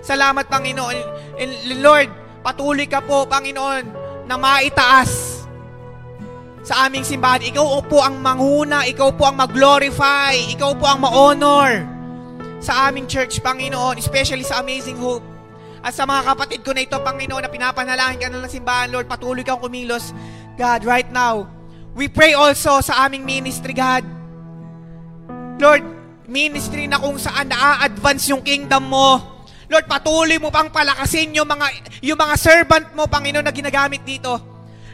[0.00, 0.96] Salamat, Panginoon.
[1.36, 1.52] And
[1.84, 2.08] Lord,
[2.40, 3.84] patuloy ka po, Panginoon,
[4.24, 5.39] na maitaas
[6.60, 7.40] sa aming simbahan.
[7.44, 11.84] Ikaw po ang manghuna, ikaw po ang mag-glorify, ikaw po ang ma-honor
[12.60, 15.24] sa aming church, Panginoon, especially sa Amazing Hope.
[15.80, 19.08] At sa mga kapatid ko na ito, Panginoon, na pinapanalangin ka na ng simbahan, Lord,
[19.08, 20.12] patuloy kang kumilos
[20.60, 21.48] God, right now,
[21.96, 24.04] we pray also sa aming ministry, God.
[25.56, 25.80] Lord,
[26.28, 29.40] ministry na kung saan na-advance yung kingdom mo.
[29.72, 31.66] Lord, patuloy mo pang palakasin yung mga,
[32.04, 34.49] yung mga servant mo, Panginoon, na ginagamit dito.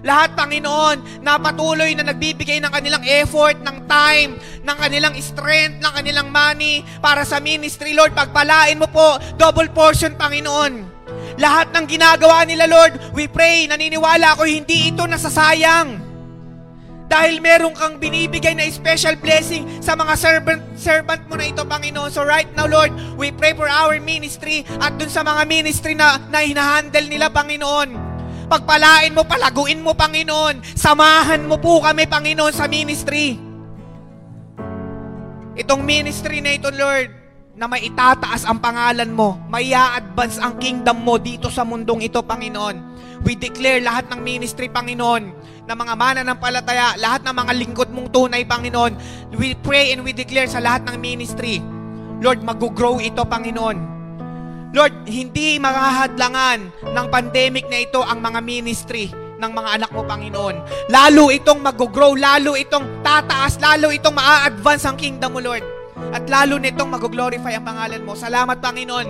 [0.07, 5.93] Lahat, Panginoon, na patuloy na nagbibigay ng kanilang effort, ng time, ng kanilang strength, ng
[5.99, 10.95] kanilang money para sa ministry, Lord, pagpalain mo po, double portion, Panginoon.
[11.43, 15.99] Lahat ng ginagawa nila, Lord, we pray, naniniwala ako, hindi ito nasasayang.
[17.11, 22.15] Dahil meron kang binibigay na special blessing sa mga servant, servant mo na ito, Panginoon.
[22.15, 26.23] So right now, Lord, we pray for our ministry at dun sa mga ministry na,
[26.31, 28.06] na hinahandle nila, Panginoon.
[28.47, 30.63] Pagpalain mo, palaguin mo, Panginoon.
[30.79, 33.35] Samahan mo po kami, Panginoon, sa ministry.
[35.59, 37.11] Itong ministry na ito, Lord,
[37.59, 42.23] na may itataas ang pangalan mo, may advance ang kingdom mo dito sa mundong ito,
[42.23, 42.95] Panginoon.
[43.27, 45.25] We declare lahat ng ministry, Panginoon,
[45.67, 48.93] na mga mana ng palataya, lahat ng mga lingkod mong tunay, Panginoon.
[49.35, 51.59] We pray and we declare sa lahat ng ministry,
[52.23, 53.96] Lord, mag-grow ito, Panginoon.
[54.75, 60.57] Lord, hindi makahadlangan ng pandemic na ito ang mga ministry ng mga anak mo, Panginoon.
[60.89, 65.65] Lalo itong mag-grow, lalo itong tataas, lalo itong maa-advance ang kingdom mo, Lord.
[66.13, 68.17] At lalo nitong mag-glorify ang pangalan mo.
[68.17, 69.09] Salamat, Panginoon.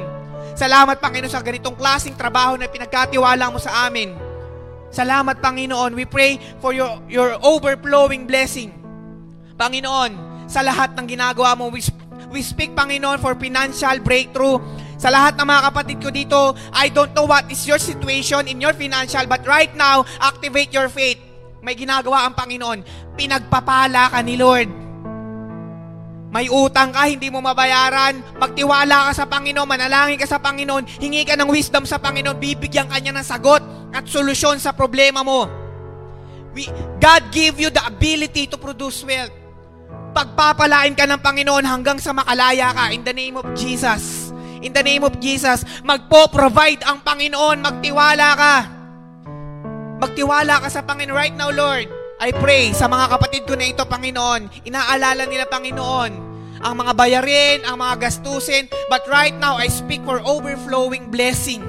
[0.57, 4.15] Salamat, Panginoon, sa ganitong klaseng trabaho na pinagkatiwala mo sa amin.
[4.91, 5.93] Salamat, Panginoon.
[5.95, 8.73] We pray for your, your overflowing blessing.
[9.59, 11.83] Panginoon, sa lahat ng ginagawa mo, we,
[12.31, 14.63] we speak, Panginoon, for financial breakthrough.
[15.07, 16.41] Sa lahat ng mga kapatid ko dito,
[16.75, 20.91] I don't know what is your situation in your financial, but right now, activate your
[20.91, 21.23] faith.
[21.63, 22.83] May ginagawa ang Panginoon.
[23.15, 24.67] Pinagpapala ka ni Lord.
[26.35, 28.19] May utang ka, hindi mo mabayaran.
[28.35, 32.91] Magtiwala ka sa Panginoon, manalangin ka sa Panginoon, hingi ka ng wisdom sa Panginoon, bibigyan
[32.91, 33.63] ka niya ng sagot
[33.95, 35.47] at solusyon sa problema mo.
[36.51, 36.67] We,
[36.99, 39.31] God give you the ability to produce wealth.
[40.19, 44.26] Pagpapalain ka ng Panginoon hanggang sa makalaya ka in the name of Jesus.
[44.67, 48.55] In the name of Jesus, magpo-provide ang Panginoon, magtiwala ka.
[50.03, 51.87] Magtiwala ka sa Panginoon right now, Lord.
[52.19, 56.13] I pray sa mga kapatid ko na ito, Panginoon, inaalala nila, Panginoon,
[56.59, 61.63] ang mga bayarin, ang mga gastusin, but right now, I speak for overflowing blessing.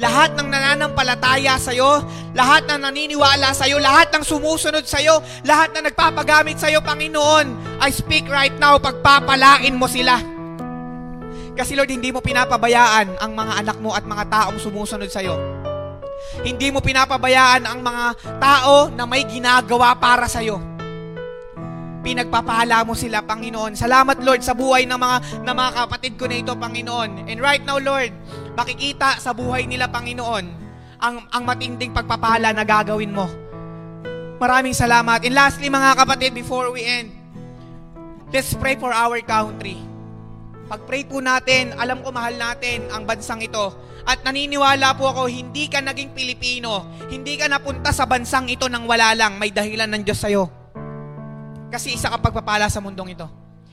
[0.00, 6.56] Lahat ng nananampalataya sa'yo, lahat ng naniniwala sa'yo, lahat ng sumusunod sa'yo, lahat na nagpapagamit
[6.56, 10.33] sa'yo, Panginoon, I speak right now, pagpapalain mo sila.
[11.54, 15.38] Kasi Lord, hindi mo pinapabayaan ang mga anak mo at mga taong sumusunod sa'yo.
[16.42, 18.04] Hindi mo pinapabayaan ang mga
[18.42, 20.58] tao na may ginagawa para sa'yo.
[22.04, 23.78] Pinagpapala mo sila, Panginoon.
[23.78, 27.30] Salamat, Lord, sa buhay ng mga, ng mga kapatid ko na ito, Panginoon.
[27.30, 28.12] And right now, Lord,
[28.58, 30.44] makikita sa buhay nila, Panginoon,
[31.00, 33.30] ang, ang matinding pagpapala na gagawin mo.
[34.36, 35.24] Maraming salamat.
[35.24, 37.08] And lastly, mga kapatid, before we end,
[38.34, 39.93] let's pray for our country.
[40.74, 43.70] Pag-pray po natin, alam ko mahal natin ang bansang ito.
[44.02, 46.90] At naniniwala po ako, hindi ka naging Pilipino.
[47.06, 49.38] Hindi ka napunta sa bansang ito nang wala lang.
[49.38, 50.50] May dahilan ng Diyos sa'yo.
[51.70, 53.22] Kasi isa kang pagpapala sa mundong ito.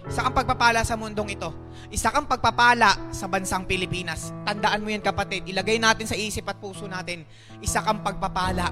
[0.05, 1.49] Isa kang pagpapala sa mundong ito.
[1.89, 4.29] Isa kang pagpapala sa bansang Pilipinas.
[4.45, 5.49] Tandaan mo yan kapatid.
[5.49, 7.25] Ilagay natin sa isip at puso natin.
[7.65, 8.69] Isa kang pagpapala.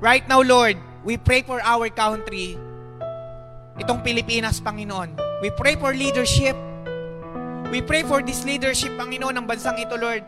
[0.00, 2.56] Right now, Lord, we pray for our country.
[3.76, 5.44] Itong Pilipinas, Panginoon.
[5.44, 6.56] We pray for leadership.
[7.70, 10.26] We pray for this leadership, Panginoon, ng bansang ito, Lord.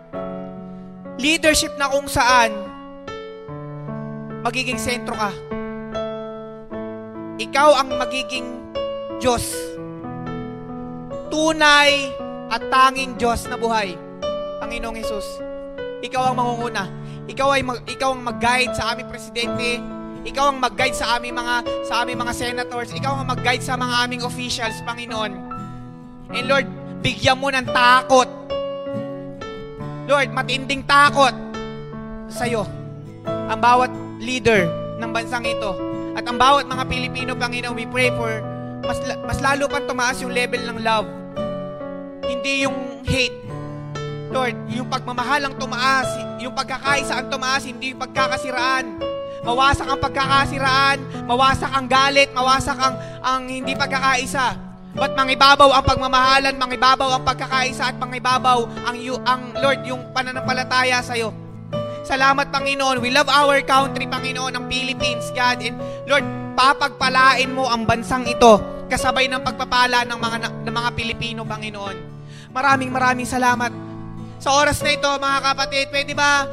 [1.19, 2.55] Leadership na kung saan
[4.47, 5.35] magiging sentro ka.
[7.43, 8.47] Ikaw ang magiging
[9.19, 9.43] Diyos.
[11.35, 12.15] Tunay
[12.47, 13.99] at tanging Diyos na buhay.
[14.63, 15.27] Panginoong Jesus,
[16.07, 16.87] ikaw ang mangunguna.
[17.27, 19.83] Ikaw ay mag, ikaw ang mag-guide sa aming presidente.
[20.23, 22.95] Ikaw ang mag-guide sa aming mga sa aming mga senators.
[22.95, 25.33] Ikaw ang mag-guide sa mga aming officials, Panginoon.
[26.31, 26.67] And Lord,
[27.03, 28.31] bigyan mo ng takot.
[30.07, 31.35] Lord, matinding takot
[32.31, 32.63] sa iyo.
[33.27, 33.91] Ang bawat
[34.23, 34.71] leader
[35.03, 35.75] ng bansang ito
[36.15, 38.31] at ang bawat mga Pilipino, Panginoon, we pray for
[38.83, 41.07] mas, mas lalo pang tumaas yung level ng love.
[42.27, 43.39] Hindi yung hate.
[44.33, 46.09] Lord, yung pagmamahal ang tumaas,
[46.41, 48.99] yung pagkakaisa ang tumaas, hindi yung pagkakasiraan.
[49.43, 54.72] Mawasak ang pagkakasiraan, mawasak ang galit, mawasak ang, ang hindi pagkakaisa.
[54.93, 61.01] But mangibabaw ang pagmamahalan, mangibabaw ang pagkakaisa at mangibabaw ang, yu, ang Lord, yung pananampalataya
[61.01, 61.33] sa iyo.
[62.05, 63.01] Salamat, Panginoon.
[63.01, 65.65] We love our country, Panginoon, ang Philippines, God.
[65.65, 68.61] And Lord, papagpalain mo ang bansang ito
[68.93, 70.37] kasabay ng pagpapala ng mga,
[70.69, 71.97] ng mga Pilipino, Panginoon.
[72.53, 73.73] Maraming maraming salamat.
[74.37, 76.45] Sa oras na ito, mga kapatid, pwede ba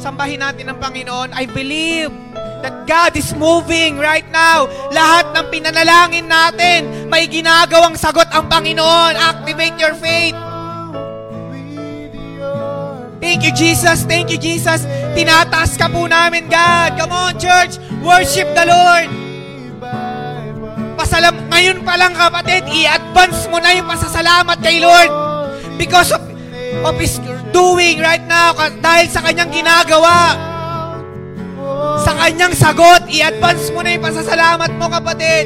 [0.00, 1.36] sambahin natin ang Panginoon?
[1.36, 2.23] I believe
[2.64, 4.64] that God is moving right now.
[4.88, 9.12] Lahat ng pinanalangin natin, may ginagawang sagot ang Panginoon.
[9.20, 10.32] Activate your faith.
[13.20, 14.08] Thank you, Jesus.
[14.08, 14.88] Thank you, Jesus.
[15.12, 16.96] Tinataas ka po namin, God.
[16.96, 17.76] Come on, church.
[18.00, 19.08] Worship the Lord.
[20.96, 25.12] Pasalam, ngayon pa lang, kapatid, i-advance mo na yung pasasalamat kay Lord.
[25.76, 26.24] Because of,
[26.80, 27.20] of His
[27.52, 30.53] doing right now, dahil sa kanyang ginagawa.
[32.04, 35.44] Sa kanyang sagot, i-advance mo na yung pasasalamat mo, kapatid.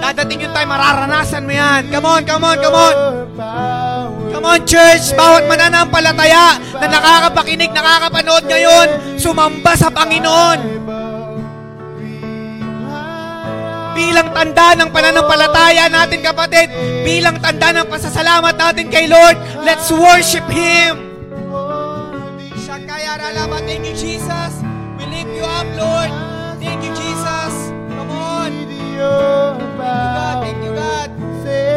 [0.00, 1.90] Dadating yung time, mararanasan mo yan.
[1.90, 2.94] Come on, come on, come on.
[4.30, 5.10] Come on, church!
[5.18, 8.88] Bawat mananampalataya na nakakapakinig, nakakapanood ngayon,
[9.18, 10.58] sumamba sa Panginoon.
[13.90, 16.70] Bilang tanda ng pananampalataya natin, kapatid,
[17.02, 19.34] bilang tanda ng pasasalamat natin kay Lord,
[19.66, 21.10] let's worship Him.
[22.54, 23.58] Shakaya ralaba.
[23.66, 24.69] Thank you, Jesus.
[25.20, 26.08] Lift you up, Lord.
[26.64, 27.52] Thank you, Jesus.
[27.92, 28.56] Come on.
[28.96, 30.40] God.
[30.40, 31.12] Thank you, God.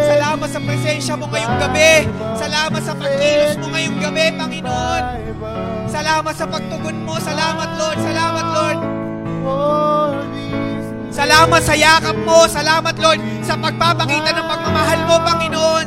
[0.08, 2.08] Salamat sa presensya mo ngayong gabi.
[2.39, 5.04] Salamat sa pagkilos mo ngayong gabi, Panginoon.
[5.91, 7.20] Salamat sa pagtugon mo.
[7.20, 8.00] Salamat, Lord.
[8.00, 8.80] Salamat, Lord.
[11.12, 12.48] Salamat sa yakap mo.
[12.48, 15.86] Salamat, Lord, sa pagpapakita ng pagmamahal mo, Panginoon.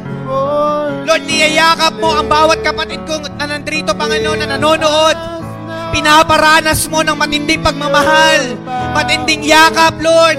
[1.08, 5.45] Lord, niyayakap mo ang bawat kapatid ko na nandito, Panginoon, na nanonood.
[5.96, 8.52] Pinaparanas mo ng matinding pagmamahal.
[8.92, 10.36] Matinding yakap, Lord.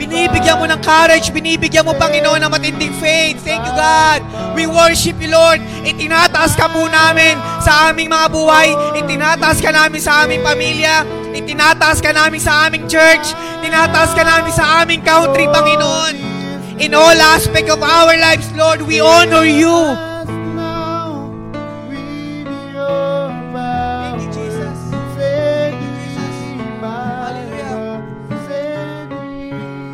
[0.00, 3.44] Binibigyan mo ng courage, binibigyan mo, Panginoon, ng matinding faith.
[3.44, 4.24] Thank you, God.
[4.56, 5.60] We worship you, Lord.
[5.84, 8.72] Itinataas ka po namin sa aming mga buhay.
[9.04, 11.04] Itinataas ka namin sa aming pamilya.
[11.36, 13.36] Itinataas ka namin sa aming church.
[13.60, 16.16] Tinataas ka namin sa aming country, Panginoon.
[16.80, 20.15] In all aspect of our lives, Lord, we honor you.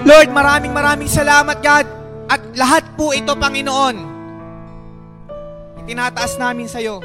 [0.03, 1.87] Lord, maraming maraming salamat, God.
[2.27, 3.97] At lahat po ito, Panginoon,
[5.85, 6.99] itinataas namin sa iyo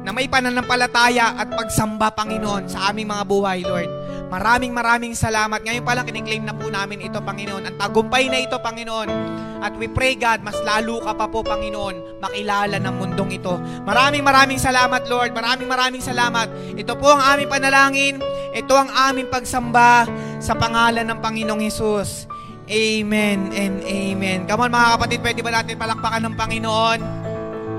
[0.00, 3.99] na may pananampalataya at pagsamba, Panginoon, sa aming mga buhay, Lord.
[4.30, 5.58] Maraming maraming salamat.
[5.66, 7.66] Ngayon pa lang kiniklaim na po namin ito, Panginoon.
[7.66, 9.10] Ang tagumpay na ito, Panginoon.
[9.58, 13.58] At we pray, God, mas lalo ka pa po, Panginoon, makilala ng mundong ito.
[13.82, 15.34] Maraming maraming salamat, Lord.
[15.34, 16.46] Maraming maraming salamat.
[16.78, 18.14] Ito po ang aming panalangin.
[18.54, 20.06] Ito ang aming pagsamba
[20.38, 22.30] sa pangalan ng Panginoong Hesus.
[22.70, 24.46] Amen and amen.
[24.46, 26.98] Come on mga kapatid, pwede ba natin palakpakan ng Panginoon?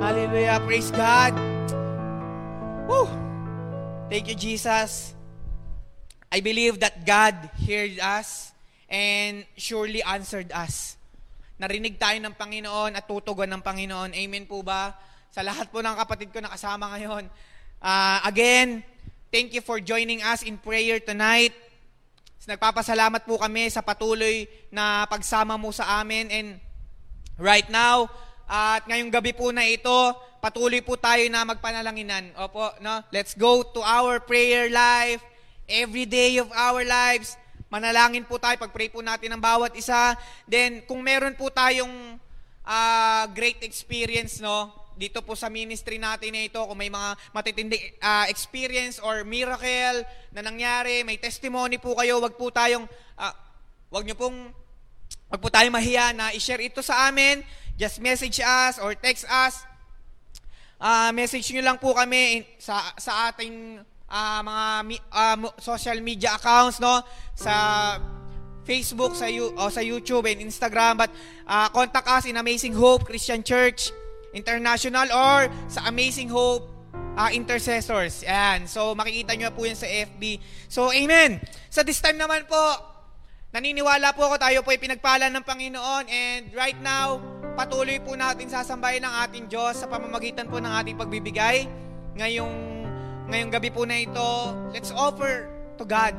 [0.04, 0.60] Hallelujah.
[0.68, 1.32] Praise God.
[2.92, 3.08] Woo!
[4.12, 5.21] Thank you, Jesus.
[6.32, 7.36] I believe that God
[7.68, 8.56] heard us
[8.88, 10.96] and surely answered us.
[11.60, 14.16] Narinig tayo ng Panginoon at tutugon ng Panginoon.
[14.16, 14.96] Amen po ba?
[15.36, 17.28] Sa lahat po ng kapatid ko na kasama ngayon.
[17.84, 18.80] Ah, again,
[19.28, 21.52] thank you for joining us in prayer tonight.
[22.48, 26.50] Nagpapasalamat po kami sa patuloy na pagsama mo sa amin and
[27.36, 28.08] right now,
[28.48, 32.34] at ngayong gabi po na ito, patuloy po tayo na magpanalanginan.
[32.40, 33.04] Opo, no?
[33.12, 35.31] Let's go to our prayer life
[35.72, 37.40] every day of our lives.
[37.72, 40.20] Manalangin po tayo, pag-pray po natin ng bawat isa.
[40.44, 42.20] Then, kung meron po tayong
[42.68, 44.76] ah, great experience, no?
[45.00, 50.04] Dito po sa ministry natin na ito, kung may mga matitindi ah, experience or miracle
[50.36, 52.84] na nangyari, may testimony po kayo, wag po tayong,
[53.16, 53.32] ah,
[53.88, 54.40] wag nyo pong
[55.32, 57.40] Huwag po tayo mahiya na i-share ito sa amin.
[57.80, 59.64] Just message us or text us.
[60.76, 63.80] Ah, message nyo lang po kami sa sa ating
[64.12, 64.66] ah, mga
[65.40, 67.00] mo- social media accounts no
[67.32, 67.96] sa
[68.62, 71.10] Facebook sa you, o sa YouTube and Instagram but
[71.48, 73.96] ah, contact us in Amazing Hope Christian Church
[74.36, 76.68] International or sa Amazing Hope
[77.16, 78.28] ah, Intercessors.
[78.28, 78.68] Yan.
[78.68, 80.38] So makikita nyo po yan sa FB.
[80.68, 81.40] So amen.
[81.72, 82.92] Sa this time naman po,
[83.52, 87.20] Naniniwala po ako tayo po ay pinagpala ng Panginoon and right now,
[87.60, 91.68] patuloy po natin sasambahin ng ating Diyos sa pamamagitan po ng ating pagbibigay.
[92.16, 92.81] Ngayong,
[93.30, 94.30] ngayong gabi po na ito,
[94.74, 96.14] let's offer to God.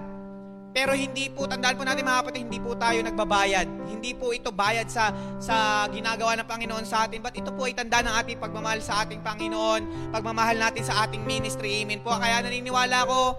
[0.73, 3.69] Pero hindi po, tandaan po natin mga kapatid, hindi po tayo nagbabayad.
[3.93, 7.77] Hindi po ito bayad sa sa ginagawa ng Panginoon sa atin, but ito po ay
[7.77, 11.85] tanda ng ating pagmamahal sa ating Panginoon, pagmamahal natin sa ating ministry.
[11.85, 12.17] Amen po.
[12.17, 13.37] Kaya naniniwala ko,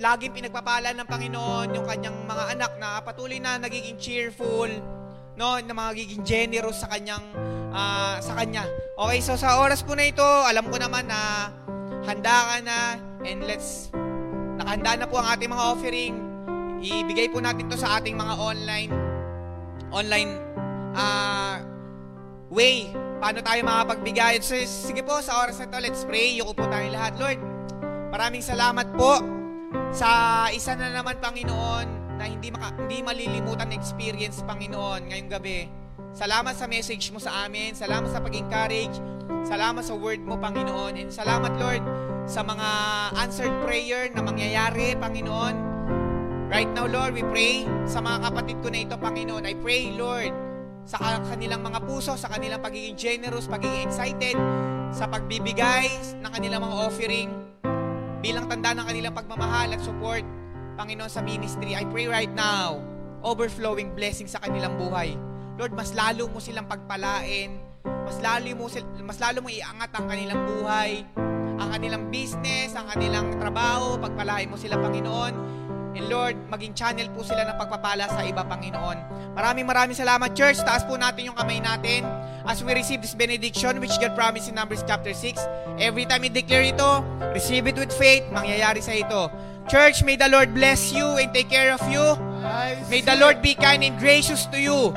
[0.00, 4.72] laging pinagpapala ng Panginoon yung kanyang mga anak na patuloy na nagiging cheerful,
[5.36, 7.22] no, na magiging generous sa kanyang
[7.76, 8.64] ah, sa kanya.
[8.96, 11.52] Okay, so sa oras po na ito, alam ko naman na
[12.04, 12.78] handa ka na
[13.24, 13.88] and let's
[14.60, 16.14] nakahanda na po ang ating mga offering.
[16.84, 18.92] Ibigay po natin to sa ating mga online
[19.88, 20.30] online
[20.94, 21.58] ah
[22.52, 22.92] way
[23.24, 24.44] paano tayo makapagbigay.
[24.44, 26.36] So, sige po, sa oras na to, let's pray.
[26.36, 27.16] Yuko po tayo lahat.
[27.16, 27.40] Lord,
[28.12, 29.16] maraming salamat po
[29.96, 35.83] sa isa na naman, Panginoon, na hindi, maka, hindi malilimutan experience, Panginoon, ngayong gabi.
[36.14, 37.74] Salamat sa message mo sa amin.
[37.74, 39.02] Salamat sa pag-encourage.
[39.42, 40.94] Salamat sa word mo, Panginoon.
[40.94, 41.82] And salamat, Lord,
[42.30, 42.68] sa mga
[43.18, 45.74] answered prayer na mangyayari, Panginoon.
[46.46, 49.42] Right now, Lord, we pray sa mga kapatid ko na ito, Panginoon.
[49.42, 50.30] I pray, Lord,
[50.86, 54.38] sa ka- kanilang mga puso, sa kanilang pagiging generous, pagiging excited,
[54.94, 55.90] sa pagbibigay
[56.22, 57.28] ng kanilang mga offering,
[58.22, 60.22] bilang tanda ng kanilang pagmamahal at support,
[60.78, 61.74] Panginoon, sa ministry.
[61.74, 62.78] I pray right now,
[63.26, 65.33] overflowing blessing sa kanilang buhay.
[65.54, 67.54] Lord, mas lalo mo silang pagpalain,
[67.86, 71.06] mas lalo mo, sil- mas lalo mo iangat ang kanilang buhay,
[71.62, 75.54] ang kanilang business, ang kanilang trabaho, pagpalain mo sila, Panginoon.
[75.94, 79.30] And Lord, maging channel po sila ng pagpapala sa iba, Panginoon.
[79.38, 80.58] Maraming maraming salamat, Church.
[80.66, 82.02] Taas po natin yung kamay natin
[82.50, 85.38] as we receive this benediction which God promised in Numbers chapter 6.
[85.78, 86.98] Every time we declare ito,
[87.30, 89.30] receive it with faith, mangyayari sa ito.
[89.68, 92.16] Church, may the Lord bless you and take care of you.
[92.90, 94.92] May the Lord be kind and gracious to you.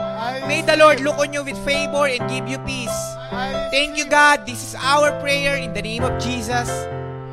[0.45, 2.94] May the Lord look on you with favor and give you peace.
[3.72, 4.45] Thank you, God.
[4.45, 6.69] This is our prayer in the name of Jesus.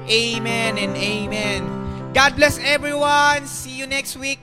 [0.07, 2.13] Amen and amen.
[2.13, 3.47] God bless everyone.
[3.47, 4.39] See you next week.